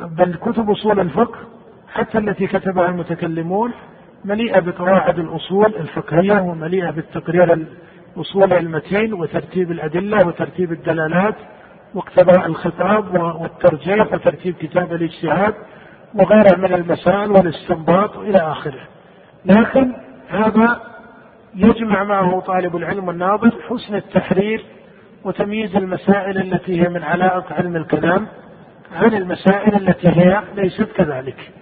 [0.00, 1.38] بل كتب أصول الفقه
[1.92, 3.72] حتى التي كتبها المتكلمون
[4.28, 7.66] مليئة بقواعد الأصول الفقهية ومليئة بالتقرير
[8.16, 11.34] الأصول المتين وترتيب الأدلة وترتيب الدلالات
[11.94, 15.54] واقتضاء الخطاب والترجيح وترتيب كتاب الاجتهاد
[16.14, 18.80] وغيرها من المسائل والاستنباط إلى آخره.
[19.44, 19.94] لكن
[20.28, 20.80] هذا
[21.54, 24.64] يجمع معه طالب العلم الناظر حسن التحرير
[25.24, 28.26] وتمييز المسائل التي هي من علائق علم الكلام
[28.92, 31.52] عن المسائل التي هي ليست كذلك.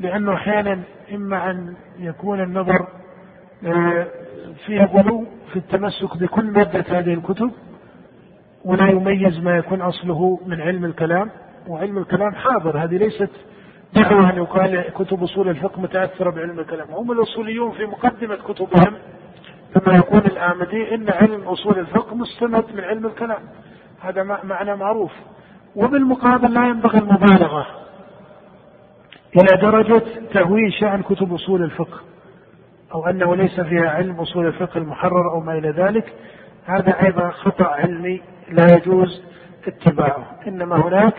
[0.00, 0.80] لأنه أحيانا
[1.14, 2.86] إما أن يكون النظر
[3.66, 4.06] آه،
[4.66, 7.50] فيه غلو في التمسك بكل مادة هذه الكتب
[8.64, 11.30] ولا يميز ما يكون أصله من علم الكلام
[11.68, 12.78] وعلم الكلام حاضر.
[12.78, 13.30] هذه ليست
[13.94, 16.90] دعوة أن يقال كتب أصول الفقه متأثرة بعلم الكلام.
[16.90, 18.94] هم الأصوليون في مقدمة كتبهم
[19.74, 23.40] كما يقول الآمدي إن علم أصول الفقه مستمد من علم الكلام.
[24.00, 25.12] هذا معنى معروف.
[25.76, 27.66] وبالمقابل لا ينبغي المبالغة.
[29.36, 30.02] إلى درجة
[30.34, 32.00] تهويل شأن كتب أصول الفقه
[32.94, 36.12] أو أنه ليس فيها علم أصول الفقه المحرر أو ما إلى ذلك
[36.66, 39.22] هذا أيضا خطأ علمي لا يجوز
[39.66, 41.14] اتباعه إنما هناك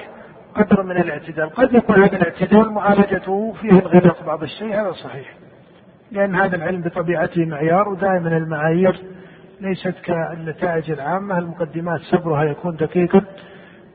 [0.55, 1.49] قدر من الاعتدال.
[1.49, 5.34] قد يكون هذا الاعتدال معالجته فيه انغلاق بعض الشيء هذا صحيح
[6.12, 8.95] لأن هذا العلم بطبيعته معيار ودائما المعايير
[9.62, 13.22] ليست كالنتائج العامة المقدمات صبرها يكون دقيقا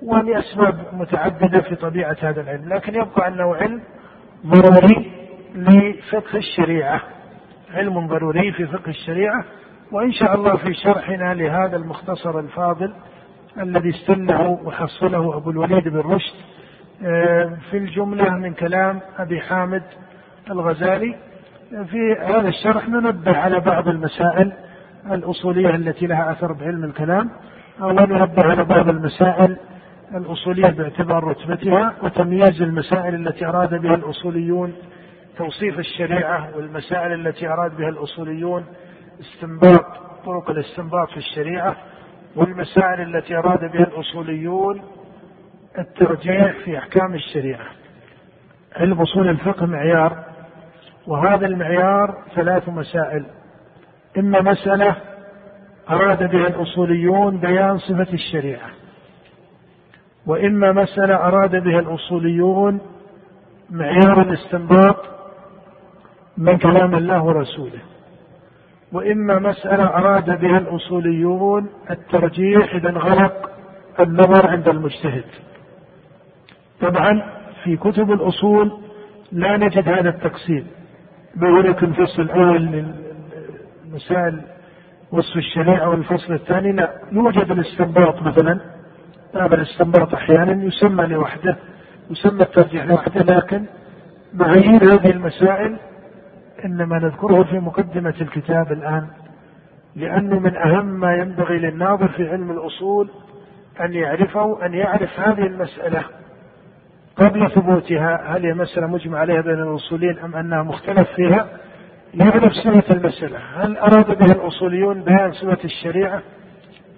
[0.03, 2.69] ولأسباب متعددة في طبيعة هذا العلم.
[2.75, 3.81] لكن يبقى أنه علم
[4.47, 5.13] ضروري
[5.55, 7.01] لفقه الشريعة
[7.75, 9.45] علم ضروري في فقه الشريعة
[9.93, 12.93] وإن شاء الله في شرحنا لهذا المختصر الفاضل
[13.61, 16.35] الذي استنه وحصله أبو الوليد بن رشد
[17.05, 19.83] آه، في الجملة من كلام أبي حامد
[20.51, 21.17] الغزالي
[21.71, 24.53] في هذا الشرح ننبه على بعض المسائل
[25.11, 27.31] الأصولية التي لها أثر بعلم الكلام
[27.83, 29.57] أو ننبه على بعض المسائل
[30.15, 34.75] الأصولية باعتبار رتبتها وتمييز المسائل التي أراد بها الأصوليون
[35.39, 38.65] توصيف الشريعة والمسائل التي أراد بها الأصوليون
[39.21, 39.85] استنباط
[40.25, 41.77] طرق الاستنباط في الشريعة
[42.37, 44.83] والمسائل التي أراد بها الأصوليون
[45.79, 47.67] الترجيح في أحكام الشريعة.
[48.77, 50.25] علم أصول الفقه معيار
[51.07, 53.27] وهذا المعيار ثلاث مسائل.
[54.19, 54.97] إما مسألة
[55.91, 58.71] أراد بها الأصوليون بيان صفة الشريعة.
[60.27, 62.81] وإما مسألة أراد بها الأصوليون
[63.71, 64.97] معيار الاستنباط
[66.39, 67.81] من كلام الله ورسوله.
[68.93, 73.51] وإما مسألة أراد بها الأصوليون الترجيح إذا انغلق
[74.01, 75.25] النظر عند المجتهد.
[76.81, 77.23] طبعا
[77.65, 78.73] في كتب الأصول
[79.33, 80.67] لا نجد هذا التقسيم.
[81.35, 82.85] بيقول الفصل الأول
[83.87, 84.41] للمسائل
[85.13, 88.76] وصف الشريعة والفصل الثاني؟ لا يوجد الاستنباط مثلا.
[89.37, 91.57] باب الاستنباط أحيانا يسمى لوحده
[92.11, 93.65] يسمى الترجيح لوحده لكن
[94.35, 95.77] معايير هذه المسائل
[96.65, 99.07] إنما نذكره في مقدمة الكتاب الآن
[99.97, 103.11] لأنه من أهم ما ينبغي للناظر في علم الأصول
[103.81, 106.03] أن يعرفه أن يعرف هذه المسألة
[107.17, 111.47] قبل ثبوتها هل هي مسألة مجمع عليها بين الأصوليين أم أنها مختلف فيها؟
[112.15, 116.23] يعرف صفة المسألة هل أراد بها الأصوليون بيان صفة الشريعة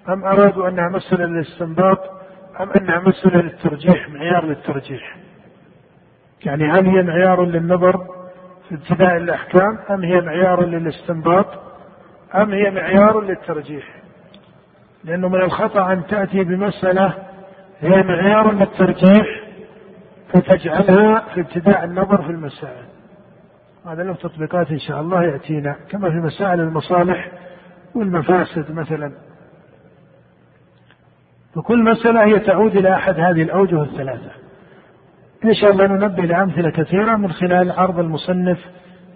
[0.08, 2.17] أم أرادوا أنها مسألة للاستنباط؟
[2.60, 5.16] أم أنها مسألة للترجيح معيار للترجيح؟
[6.44, 8.06] يعني هل هي معيار للنظر
[8.68, 11.46] في ابتداء الأحكام أم هي معيار للاستنباط
[12.34, 13.84] أم هي معيار للترجيح؟
[15.04, 17.14] لأنه من الخطأ أن تأتي بمسألة
[17.80, 19.26] هي معيار للترجيح
[20.32, 22.84] فتجعلها في ابتداء النظر في المسائل.
[23.86, 27.30] هذا له تطبيقات إن شاء الله يأتينا كما في مسائل المصالح
[27.94, 29.12] والمفاسد مثلا.
[31.54, 34.30] فكل مسألة هي تعود إلى أحد هذه الأوجه الثلاثة.
[35.44, 38.58] إن شاء الله ننبه لأمثلة كثيرة من خلال عرض المصنف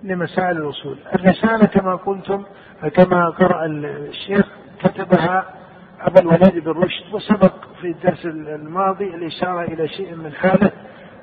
[0.03, 2.45] لمسائل الأصول الرسالة كما قلتم
[2.95, 4.47] كما قرأ الشيخ
[4.83, 5.45] كتبها
[6.01, 10.71] أبا الوليد بن رشد وسبق في الدرس الماضي الإشارة إلى شيء من حاله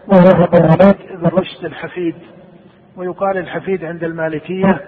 [0.07, 2.15] وهو أبا الوليد بن رشد الحفيد.
[2.97, 4.81] ويقال الحفيد عند المالكية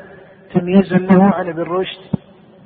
[0.54, 2.02] تمييزا له عن ابن رشد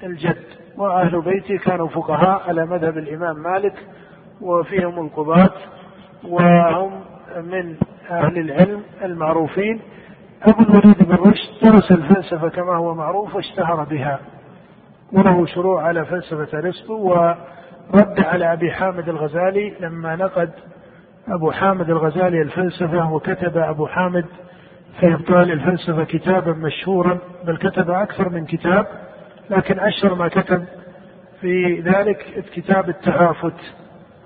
[0.04, 0.44] الجد.
[0.78, 3.74] وأهل بيته كانوا فقهاء على مذهب الإمام مالك
[4.42, 5.52] وفيهم القضاة
[6.24, 6.92] وهم
[7.38, 7.76] من
[8.10, 9.82] أهل العلم المعروفين.
[10.44, 14.20] أبو الوليد بن رشد درس الفلسفة كما هو معروف واشتهر بها
[15.14, 20.50] وله شروع على فلسفة أرسطو ورد على أبي حامد الغزالي لما نقد
[21.28, 24.26] أبو حامد الغزالي الفلسفة وكتب أبو حامد
[25.00, 28.88] في إبطال الفلسفة كتابا مشهورا بل كتب أكثر من كتاب.
[29.50, 30.66] لكن أشهر ما كتب
[31.42, 33.54] في ذلك كتاب التهافت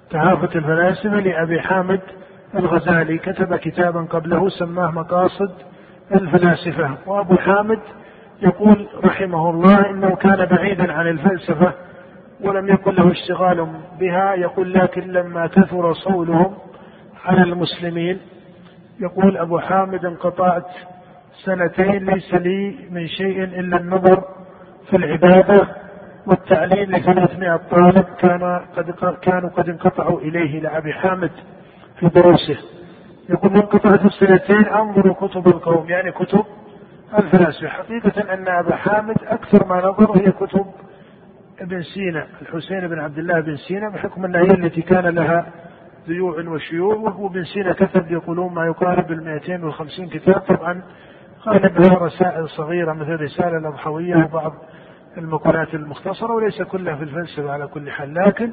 [0.10, 2.02] تهافت الفلاسفة لأبي حامد
[2.56, 3.18] الغزالي.
[3.18, 5.52] كتب كتابا قبله سماه مقاصد
[6.16, 6.98] الفلاسفة.
[7.06, 7.80] وأبو حامد
[8.42, 11.74] يقول رحمه الله إنه كان بعيدا عن الفلسفة
[12.42, 13.68] ولم يكن له اشتغال
[14.00, 14.34] بها.
[14.34, 16.58] يقول لكن لما كثر صولهم
[17.26, 18.20] على المسلمين
[19.00, 20.68] يقول أبو حامد انقطعت
[21.46, 24.24] سنتين ليس لي من شيء إلا النظر
[24.90, 25.68] في العبادة
[26.28, 31.32] والتعليم لثلاثمائة طالب كان قد كانوا قد انقطعوا إليه لأبي حامد
[32.00, 32.58] في دروسه.
[33.30, 36.44] يقول انقطعت السنتين أنظر كتب القوم يعني كتب
[37.20, 40.66] الفلاسفة حقيقة أن أبا حامد أكثر ما نظر هي كتب
[41.62, 45.46] ابن سينا الحسين بن عبد الله بن سينا بحكم أنها هي التي كان لها
[46.08, 46.96] ذيوع وشيوع.
[46.96, 50.40] وهو ابن سينا كتب يقولون ما يقارب ال 250 كتاب.
[50.40, 50.82] طبعا
[51.48, 54.54] غالبها رسائل صغيرة مثل رسالة الأضحوية وبعض
[55.18, 58.14] المقالات المختصرة وليس كلها في الفلسفة على كل حال.
[58.14, 58.52] لكن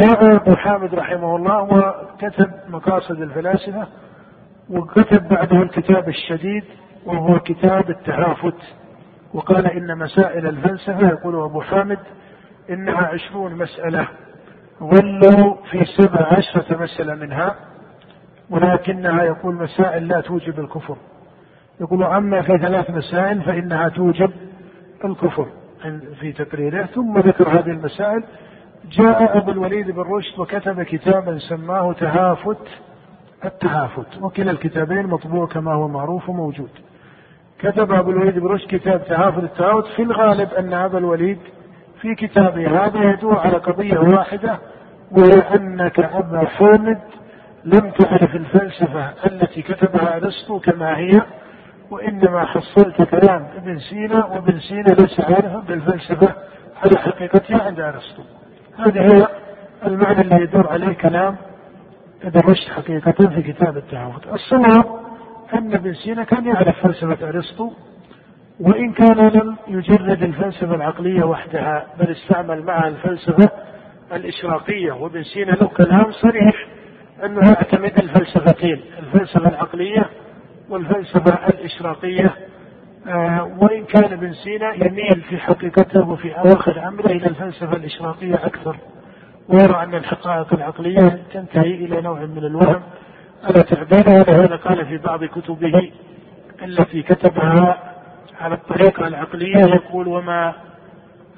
[0.00, 3.86] جاء أبو حامد رحمه الله وكتب مقاصد الفلاسفة
[4.70, 6.64] وكتب بعده الكتاب الشديد
[7.06, 8.54] وهو كتاب التهافت.
[9.34, 11.98] وقال إن مسائل الفلسفة يقول أبو حامد
[12.70, 14.08] إنها عشرون مسألة.
[14.80, 17.54] ظلوا في سبع عشرة مسألة منها
[18.50, 20.96] ولكنها يقول مسائل لا توجب الكفر.
[21.80, 24.30] يقول أما في ثلاث مسائل فإنها توجب
[25.04, 25.46] الكفر.
[26.20, 28.24] في تقريره ثم ذكر هذه المسائل.
[28.90, 32.66] جاء أبو الوليد بن رشد وكتب كتابا سماه تهافت
[33.44, 34.22] التهافت.
[34.22, 36.70] وكلا الكتابين مطبوع كما هو معروف وموجود.
[37.58, 39.86] كتب أبو الوليد بن رشد كتاب تهافت التهافت.
[39.96, 41.38] في الغالب أن أبا الوليد
[42.00, 44.58] في كتابه هذا يدور على قضية واحدة
[45.10, 46.98] وهي أنك أبا حامد
[47.64, 51.22] لم تعرف الفلسفة التي كتبها أرسطو كما هي.
[51.90, 56.34] وإنما حصلت كلام ابن سينا وابن سينا ليس عارفا بالفلسفة
[56.84, 58.22] على حقيقتها عند أرسطو.
[58.78, 59.26] هذا هي
[59.86, 61.36] المعنى اللي يدور عليه كلام
[62.24, 64.84] ابن رشد حقيقة في كتاب التعاون الصواب
[65.54, 67.72] أن ابن سينا كان يعرف فلسفة أرسطو
[68.60, 73.50] وإن كان لم يجرد الفلسفة العقلية وحدها بل استعمل معها الفلسفة
[74.12, 74.92] الإشراقية.
[74.92, 76.66] وابن سينا له كلام صريح
[77.24, 80.10] أنه يعتمد الفلسفتين الفلسفة العقلية
[80.70, 82.34] والفلسفة الإشراقية
[83.06, 88.76] آه وإن كان ابن سينا يميل في حقيقته وفي أواخر عمره إلى الفلسفة الإشراقية أكثر
[89.48, 92.82] ويرى أن الحقائق العقلية تنتهي إلى نوع من الوهم.
[93.44, 95.90] على تعبيره ولهذا قال في بعض كتبه
[96.62, 97.94] التي كتبها
[98.40, 100.54] على الطريقة العقلية يقول وما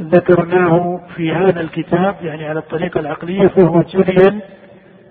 [0.00, 4.40] ذكرناه في هذا الكتاب يعني على الطريقة العقلية فهو جريا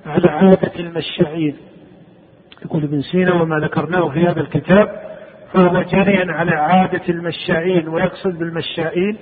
[0.05, 1.57] على عادة المشاعين
[2.66, 4.88] يقول ابن سينا وما ذكرناه في هذا الكتاب
[5.53, 9.18] فهو جريا على عادة المشاعين ويقصد بالمشاعين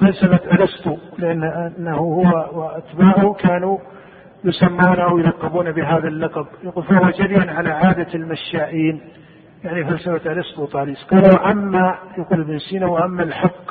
[0.00, 2.22] فلسفة أرسطو لأنه هو
[2.52, 3.78] وأتباعه كانوا
[4.44, 6.46] يسمون أو يلقبون بهذا اللقب.
[6.64, 9.00] يقول فهو جريا على عادة المشائين.
[9.64, 11.04] يعني فلسفة أرسطو طاليس.
[11.04, 13.70] قال وأما يقول ابن سينا وأما الحق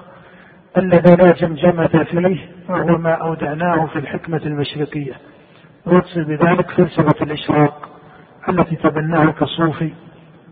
[0.78, 5.14] الذي لا جمجمة فيه فهو ما أودعناه في الحكمة المشرقية.
[5.86, 7.89] ويقصد بذلك فلسفة الإشراق.
[8.50, 9.94] التي تبناها كصوفي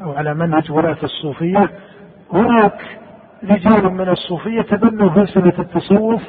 [0.02, 1.70] أو على منهج ولاة الصوفية.
[2.34, 2.82] هناك
[3.44, 6.22] رجال من الصوفية تبنوا فلسفة التصوف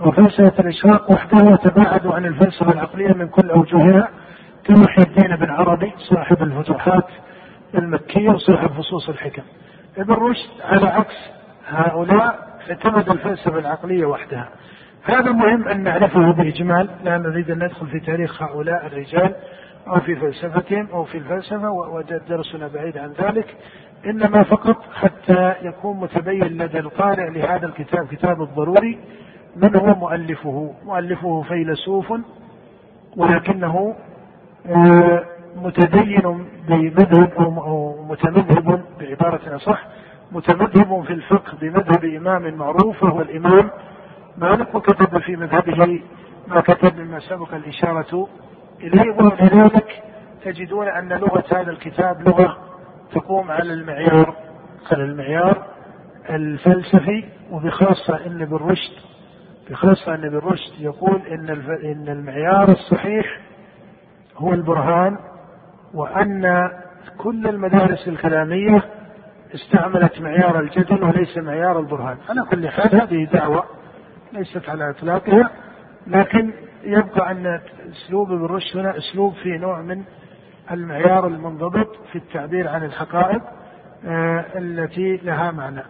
[0.00, 4.08] وفلسفة الإشراق وحده وتباعدوا عن الفلسفة العقلية من كل أوجهها
[4.64, 7.06] كمحي الدين بن عربي صاحب الفتوحات
[7.74, 9.42] المكية وصاحب فصوص الحكم.
[9.98, 11.14] ابن رشد على عكس
[11.68, 12.38] هؤلاء
[12.70, 14.48] اعتمد الفلسفة العقلية وحدها.
[15.04, 19.34] هذا مهم أن نعرفه بإجمال لا نريد أن ندخل في تاريخ هؤلاء الرجال.
[19.86, 23.56] أو في فلسفتهم أو في الفلسفة ودرسنا بعيد عن ذلك.
[24.06, 28.98] إنما فقط حتى يكون متبين لدى القارئ لهذا الكتاب كتاب الضروري
[29.56, 32.12] من هو مؤلفه؟ مؤلفه فيلسوف
[33.16, 33.94] ولكنه
[34.66, 35.24] آه،
[35.56, 39.86] متدين بمذهب أو متمذهب بعبارة أصح
[40.32, 43.70] متمذهب في الفقه بمذهب إمام معروف وهو الإمام
[44.38, 46.00] مالك وكتب في مذهبه
[46.48, 48.28] ما كتب مما سبق الإشارة
[48.86, 50.02] إليه ولذلك
[50.44, 52.56] تجدون أن لغة هذا الكتاب لغة
[53.12, 54.34] تقوم على المعيار.
[54.92, 55.66] على المعيار
[56.30, 58.92] الفلسفي وبخاصة أن ابن رشد
[59.70, 61.50] بخاصة أن ابن رشد يقول إن
[61.84, 63.40] إن المعيار الصحيح
[64.36, 65.18] هو البرهان
[65.94, 66.70] وأن
[67.18, 68.82] كل المدارس الكلامية
[69.54, 72.16] استعملت معيار الجدل وليس معيار البرهان.
[72.28, 73.64] على كل حال هذه دعوة
[74.32, 75.50] ليست على إطلاقها
[76.06, 76.52] لكن
[76.86, 77.60] يبقى أن
[77.92, 80.02] أسلوب ابن رشد هنا أسلوب في نوع من
[80.70, 83.42] المعيار المنضبط في التعبير عن الحقائق
[84.06, 85.80] آه، التي لها معنى.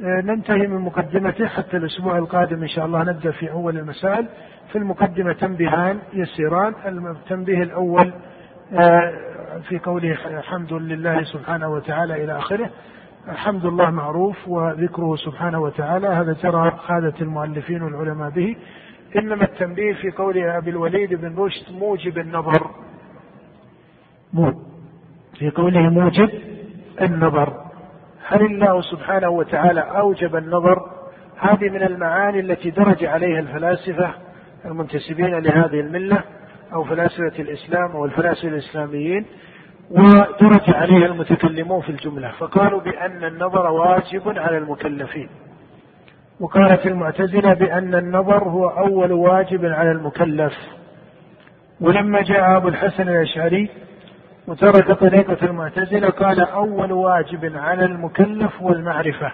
[0.00, 4.26] آه، ننتهي من مقدمته حتى الأسبوع القادم إن شاء الله نبدأ في أول المسائل.
[4.72, 8.12] في المقدمة تنبيهان يسيران التنبيه الأول
[8.72, 9.12] آه،
[9.68, 12.70] في قوله حمد لله سبحانه وتعالى إلى آخره
[13.28, 16.06] حمد الله معروف وذكره سبحانه وتعالى.
[16.06, 18.56] هذا ترى عادة المؤلفين والعلماء به.
[19.16, 22.70] إنما التنبيه في قول أبي الوليد بن رشد موجب النظر.
[25.38, 26.30] في قوله موجب
[27.00, 27.64] النظر.
[28.26, 30.90] هل الله سبحانه وتعالى أوجب النظر؟
[31.38, 34.14] هذه من المعاني التي درج عليها الفلاسفة
[34.64, 36.22] المنتسبين لهذه الملة
[36.72, 39.24] أو فلاسفة الإسلام أو الفلاسفة الإسلاميين
[39.90, 45.28] ودرج عليها المتكلمون في الجملة فقالوا بأن النظر واجب على المكلفين.
[46.40, 50.52] وقالت المعتزلة بأن النظر هو أول واجب على المكلف.
[51.80, 53.70] ولما جاء أبو الحسن الأشعري
[54.46, 59.32] وترك طريقة المعتزلة قال أول واجب على المكلف هو المعرفة.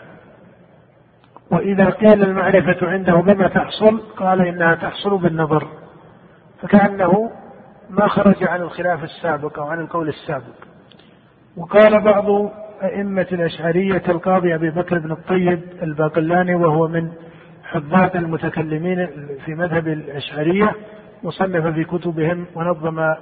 [1.51, 5.67] وإذا قيل المعرفة عنده بما تحصل قال إنها تحصل بالنظر.
[6.63, 7.31] فكأنه
[7.91, 10.55] ما خرج عن الخلاف السابق أو عن القول السابق.
[11.57, 12.51] وقال بعض
[12.83, 17.11] أئمة الأشعرية القاضي أبي بكر بن الطيب الباقلاني وهو من
[17.65, 19.07] حفاظ المتكلمين
[19.45, 20.73] في مذهب الأشعرية
[21.23, 23.15] وصنف في كتبهم ونظم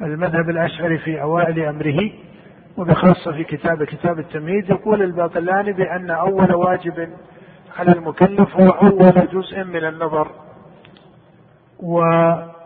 [0.00, 2.10] المذهب الأشعري في أوائل أمره
[2.76, 4.70] وبخاصة في كتاب كتاب التمهيد.
[4.70, 7.08] يقول الباقلاني بأن أول واجب
[7.78, 10.28] على المكلف هو أول جزء من النظر
[11.80, 12.02] و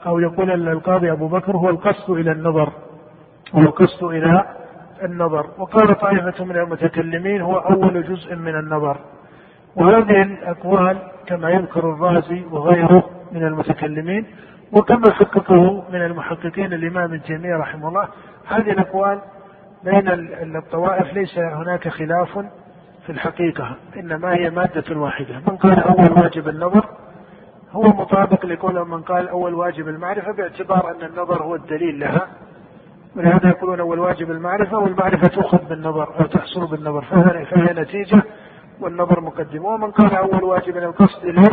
[0.07, 2.73] أو يقول القاضي أبو بكر هو القصد إلى النظر
[3.55, 4.45] هو القصد إلى
[5.05, 5.47] النظر.
[5.59, 8.97] وقال طائفة من المتكلمين هو أول جزء من النظر.
[9.77, 14.27] وهذه الأقوال كما يذكر الرازي وغيره من المتكلمين
[14.73, 18.09] وكما حققه من المحققين الإمام تيمية رحمه الله.
[18.47, 19.21] هذه الأقوال
[19.85, 20.09] بين
[20.57, 22.39] الطوائف ليس هناك خلاف
[23.07, 25.35] في الحقيقة إنما هي مادة واحدة.
[25.49, 26.87] من قال أول واجب النظر
[27.73, 32.27] هو مطابق لقول من قال أول واجب المعرفة باعتبار أن النظر هو الدليل لها.
[33.17, 37.05] ولهذا يقولون أول واجب المعرفة والمعرفة تؤخذ بالنظر أو تحصل بالنظر
[37.51, 38.23] فهي نتيجة
[38.81, 41.51] والنظر مقدمة ومن قال أول واجب القصد إليه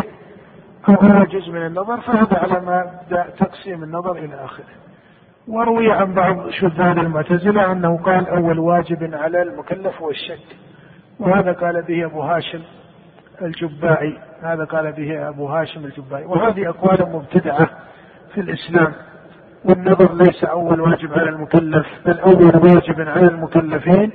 [0.90, 3.00] أو هو جزء من النظر فهذا على ما
[3.40, 4.66] تقسيم النظر إلى آخره.
[5.48, 10.56] وروي عن بعض شذان المعتزلة أنه قال أول واجب على المكلف هو الشك
[11.20, 12.62] وهذا قال به أبو هاشم
[13.42, 17.70] الجبائي هذا قال به أبو هاشم الجبائي وهذه أقوال مبتدعة
[18.34, 18.94] في الإسلام.
[19.66, 24.12] والنظر ليس أول واجب على المكلف بل أول واجب على المكلفين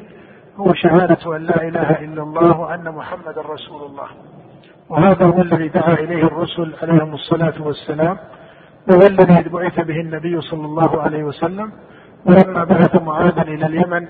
[0.56, 4.06] هو شهادة أن لا إله إلا الله وأن محمدا رسول الله.
[4.88, 8.18] وهذا هو الذي دعا إليه الرسل عليهم الصلاة والسلام
[8.90, 11.72] وهو الذي بعث به النبي صلى الله عليه وسلم.
[12.26, 14.06] ولما بعث معاذا إلى اليمن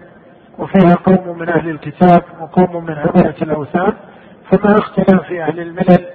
[0.59, 3.93] وفيها قوم من أهل الكتاب وقوم من عبدة الأوثان
[4.51, 6.07] فما اختلاف أهل الملل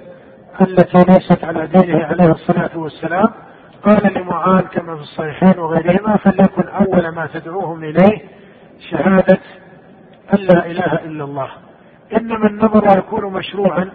[0.60, 3.28] التي ليست على دينه عليه الصلاة والسلام
[3.84, 8.18] قال لمعاذ كما في الصحيحين وغيرهما فليكن أول ما تدعوهم إليه
[8.90, 9.38] شهادة
[10.34, 11.48] أن لا إله إلا الله.
[12.16, 13.90] إنما النظر يكون مشروعا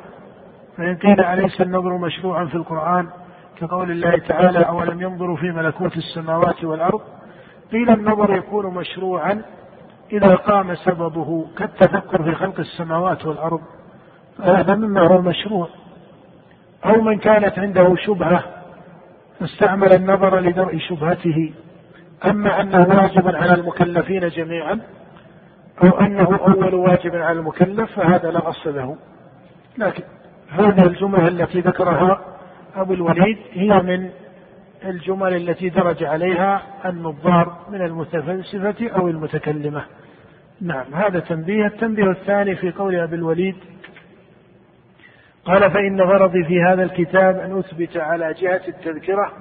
[0.78, 3.08] فإن قيل أليس النظر مشروعا في القرآن؟
[3.60, 7.02] كقول الله تعالى أولم ينظروا في ملكوت السماوات والأرض؟
[7.72, 9.42] قيل النظر يكون مشروعا
[10.12, 13.62] إذا قام سببه كالتفكر في خلق السماوات والأرض
[14.38, 15.68] فهذا مما هو مشروع.
[16.86, 18.57] أو من كانت عنده شبهة
[19.40, 21.54] فاستعمل النظر لدرء شبهته.
[22.26, 24.80] أما أنه واجب على المكلفين جميعا
[25.84, 28.98] أو أنه أول واجب على المكلف فهذا لا أصل له.
[29.78, 30.04] لكن
[30.50, 32.22] هذه الجمل التي ذكرها
[32.76, 34.10] أبو الوليد هي من
[34.86, 39.84] الجمل التي درج عليها النظار من المتفلسفة أو المتكلمة.
[40.62, 41.66] نعم هذا تنبيه.
[41.66, 43.56] التنبيه الثاني في قول أبي الوليد
[45.48, 49.32] قال فإن غرضي في هذا الكتاب أن أثبت على جهة التذكرة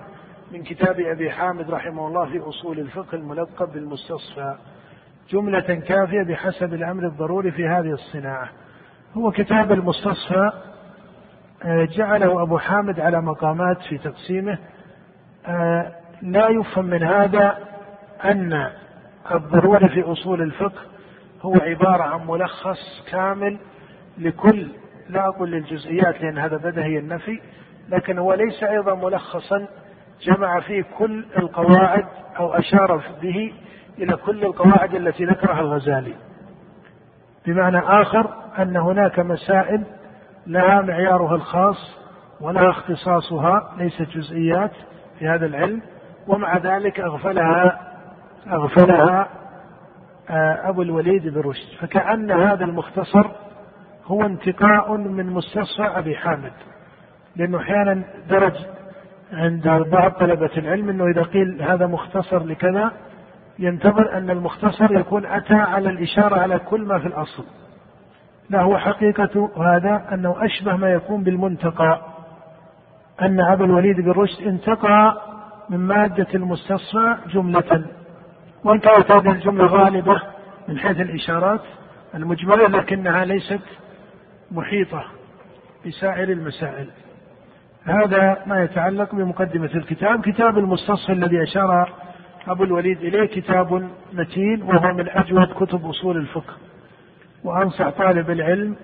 [0.53, 4.57] من كتاب أبي حامد رحمه الله في أصول الفقه الملقب بالمستصفى
[5.31, 8.49] جملة كافية بحسب الأمر الضروري في هذه الصناعة.
[9.15, 10.51] هو كتاب المستصفى
[11.65, 14.59] آه، جعله أبو حامد على مقامات في تقسيمه.
[15.47, 15.93] آه،
[16.23, 17.59] لا يفهم من هذا
[18.25, 18.71] أن
[19.35, 20.83] الضروري في أصول الفقه
[21.43, 23.59] هو عبارة عن ملخص كامل
[24.19, 24.69] لكل
[25.09, 27.41] لا أقول للجزئيات لأن هذا بدهي النفي
[27.89, 29.67] لكن هو ليس أيضا ملخصا
[30.23, 32.05] جمع فيه كل القواعد
[32.39, 33.53] أو أشار به
[33.99, 36.15] إلى كل القواعد التي ذكرها الغزالي.
[37.47, 39.85] بمعنى آخر أن هناك مسائل
[40.47, 41.97] لها معيارها الخاص
[42.41, 44.73] ولها اختصاصها ليست جزئيات
[45.19, 45.83] في هذا العلم
[46.29, 47.81] ومع ذلك أغفلها
[48.53, 49.29] أغفلها
[50.31, 51.79] آه، أبو الوليد بن رشد.
[51.81, 53.31] فكأن هذا المختصر
[54.07, 56.53] هو انتقاء من مستصفى أبي حامد
[57.37, 58.55] لأنه أحيانا درج
[59.33, 62.93] عند بعض طلبة العلم أنه إذا قيل هذا مختصر لكذا
[63.59, 67.45] ينتظر أن المختصر يكون أتى على الإشارة على كل ما في الأصل.
[68.51, 72.01] لا هو حقيقة هذا أنه أشبه ما يكون بالمنتقى
[73.23, 75.23] أن أبا الوليد بن رشد انتقى
[75.71, 77.85] من مادة المستصفى جملة.
[78.65, 80.23] كانت هذه الجملة غالبة
[80.69, 81.61] من حيث الإشارات
[82.15, 83.61] المجملة لكنها ليست
[84.51, 85.05] محيطة
[85.87, 86.87] بسائر المسائل.
[87.85, 91.93] هذا ما يتعلق بمقدمة الكتاب كتاب المستصفى الذي أشار
[92.49, 96.55] أبو الوليد إليه كتاب متين وهو من أجود كتب أصول الفقه.
[97.45, 98.77] وأنصح طالب العلم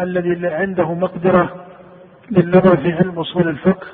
[0.00, 1.66] الذي عنده مقدرة
[2.30, 3.86] للنظر في علم أصول الفقه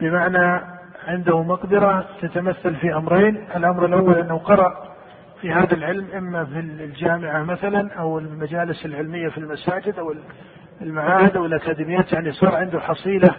[0.00, 0.60] بمعنى
[1.08, 3.44] عنده مقدرة تتمثل في أمرين.
[3.56, 4.88] الأمر الأول أنه قرأ
[5.40, 10.14] في هذا العلم إما في الجامعة مثلا أو المجالس العلمية في المساجد أو
[10.82, 13.34] المعاهد أو الأكاديميات يعني صار عنده حصيلة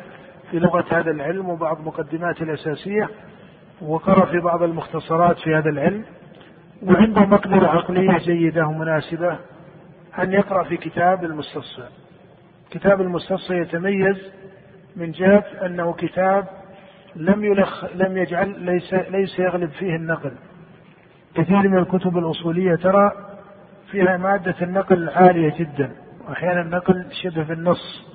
[0.51, 3.09] في لغة هذا العلم وبعض مقدماته الأساسية
[3.81, 6.05] وقرأ في بعض المختصرات في هذا العلم
[6.83, 9.37] وعنده مقدرة عقلية جيدة ومناسبة
[10.19, 11.87] أن يقرأ في كتاب المستصفى
[12.71, 14.31] كتاب المستصفى يتميز
[14.95, 16.47] من جهة أنه كتاب
[17.15, 20.31] لم يلخ لم يجعل ليس ليس يغلب فيه النقل.
[21.39, 23.11] كثير من الكتب الأصولية ترى
[23.91, 25.91] فيها مادة النقل عالية جدا
[26.27, 28.05] وأحيانا النقل شبه بالنص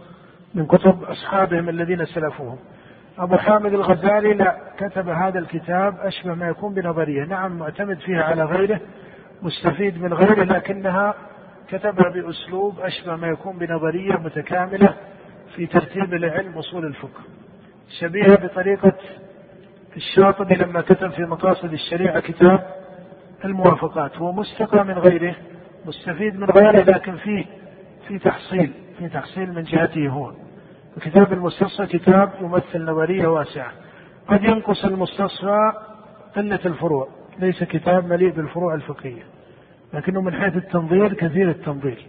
[0.55, 2.59] من كتب أصحابهم الذين سلفوهم.
[3.19, 7.25] أبو حامد الغزالي لا كتب هذا الكتاب أشبه ما يكون بنظرية.
[7.25, 8.81] نعم معتمد فيها على غيره
[9.43, 11.15] مستفيد من غيره لكنها
[11.69, 14.95] كتبها بأسلوب أشبه ما يكون بنظرية متكاملة
[15.57, 17.21] في ترتيب العلم أصول الفقه.
[18.01, 18.93] شبيهة بطريقة
[19.97, 22.84] الشاطبي لما كتب في مقاصد الشريعة كتاب
[23.45, 24.17] الموافقات.
[24.17, 25.35] هو مستقى من غيره
[25.87, 27.45] مستفيد من غيره لكن فيه
[28.09, 30.33] في تحصيل في تحصيل من جهته هو.
[31.01, 33.73] كتاب المستصفى كتاب يمثل نظرية واسعة.
[34.29, 35.73] قد ينقص المستصفى
[36.37, 37.09] قلة الفروع.
[37.39, 39.23] ليس كتاب مليء بالفروع الفقهية.
[39.95, 42.07] لكنه من حيث التنظير كثير التنظير.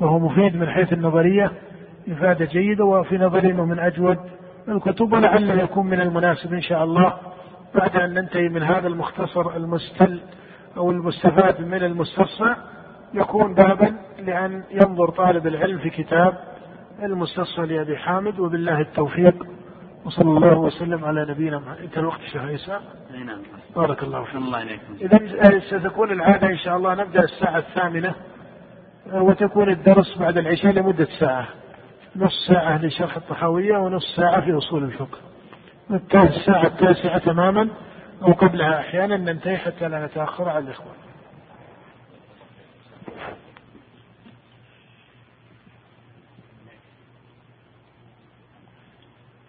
[0.00, 1.52] فهو مفيد من حيث النظرية
[2.08, 4.18] إفادة جيدة وفي نظري أنه من أجود
[4.68, 7.14] الكتب ولعله يكون من المناسب إن شاء الله
[7.74, 10.20] بعد أن ننتهي من هذا المختصر المستل
[10.76, 12.56] أو المستفاد من المستصفى
[13.14, 16.38] يكون بابا لأن ينظر طالب العلم في كتاب
[17.02, 19.46] المستصفى لأبي حامد وبالله التوفيق.
[20.04, 21.78] وصلى الله وسلم على نبينا محمد.
[21.78, 22.80] انت الوقت شيخ عيسى؟
[23.14, 23.38] أي نعم.
[23.76, 24.34] بارك الله فيك.
[24.34, 24.94] الله عليكم.
[25.00, 28.14] اذا ستكون العادة إن شاء الله نبدأ الساعة الثامنة
[29.12, 31.48] وتكون الدرس بعد العشاء لمدة ساعة.
[32.16, 35.18] نص ساعة لشرح الطحاوية ونص ساعة في أصول الفقه.
[36.14, 37.68] الساعة التاسعة تماما.
[38.22, 40.96] أو قبلها أحيانا ننتهي حتى لا نتأخر على الاخوان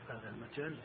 [0.09, 0.75] هذا المجال.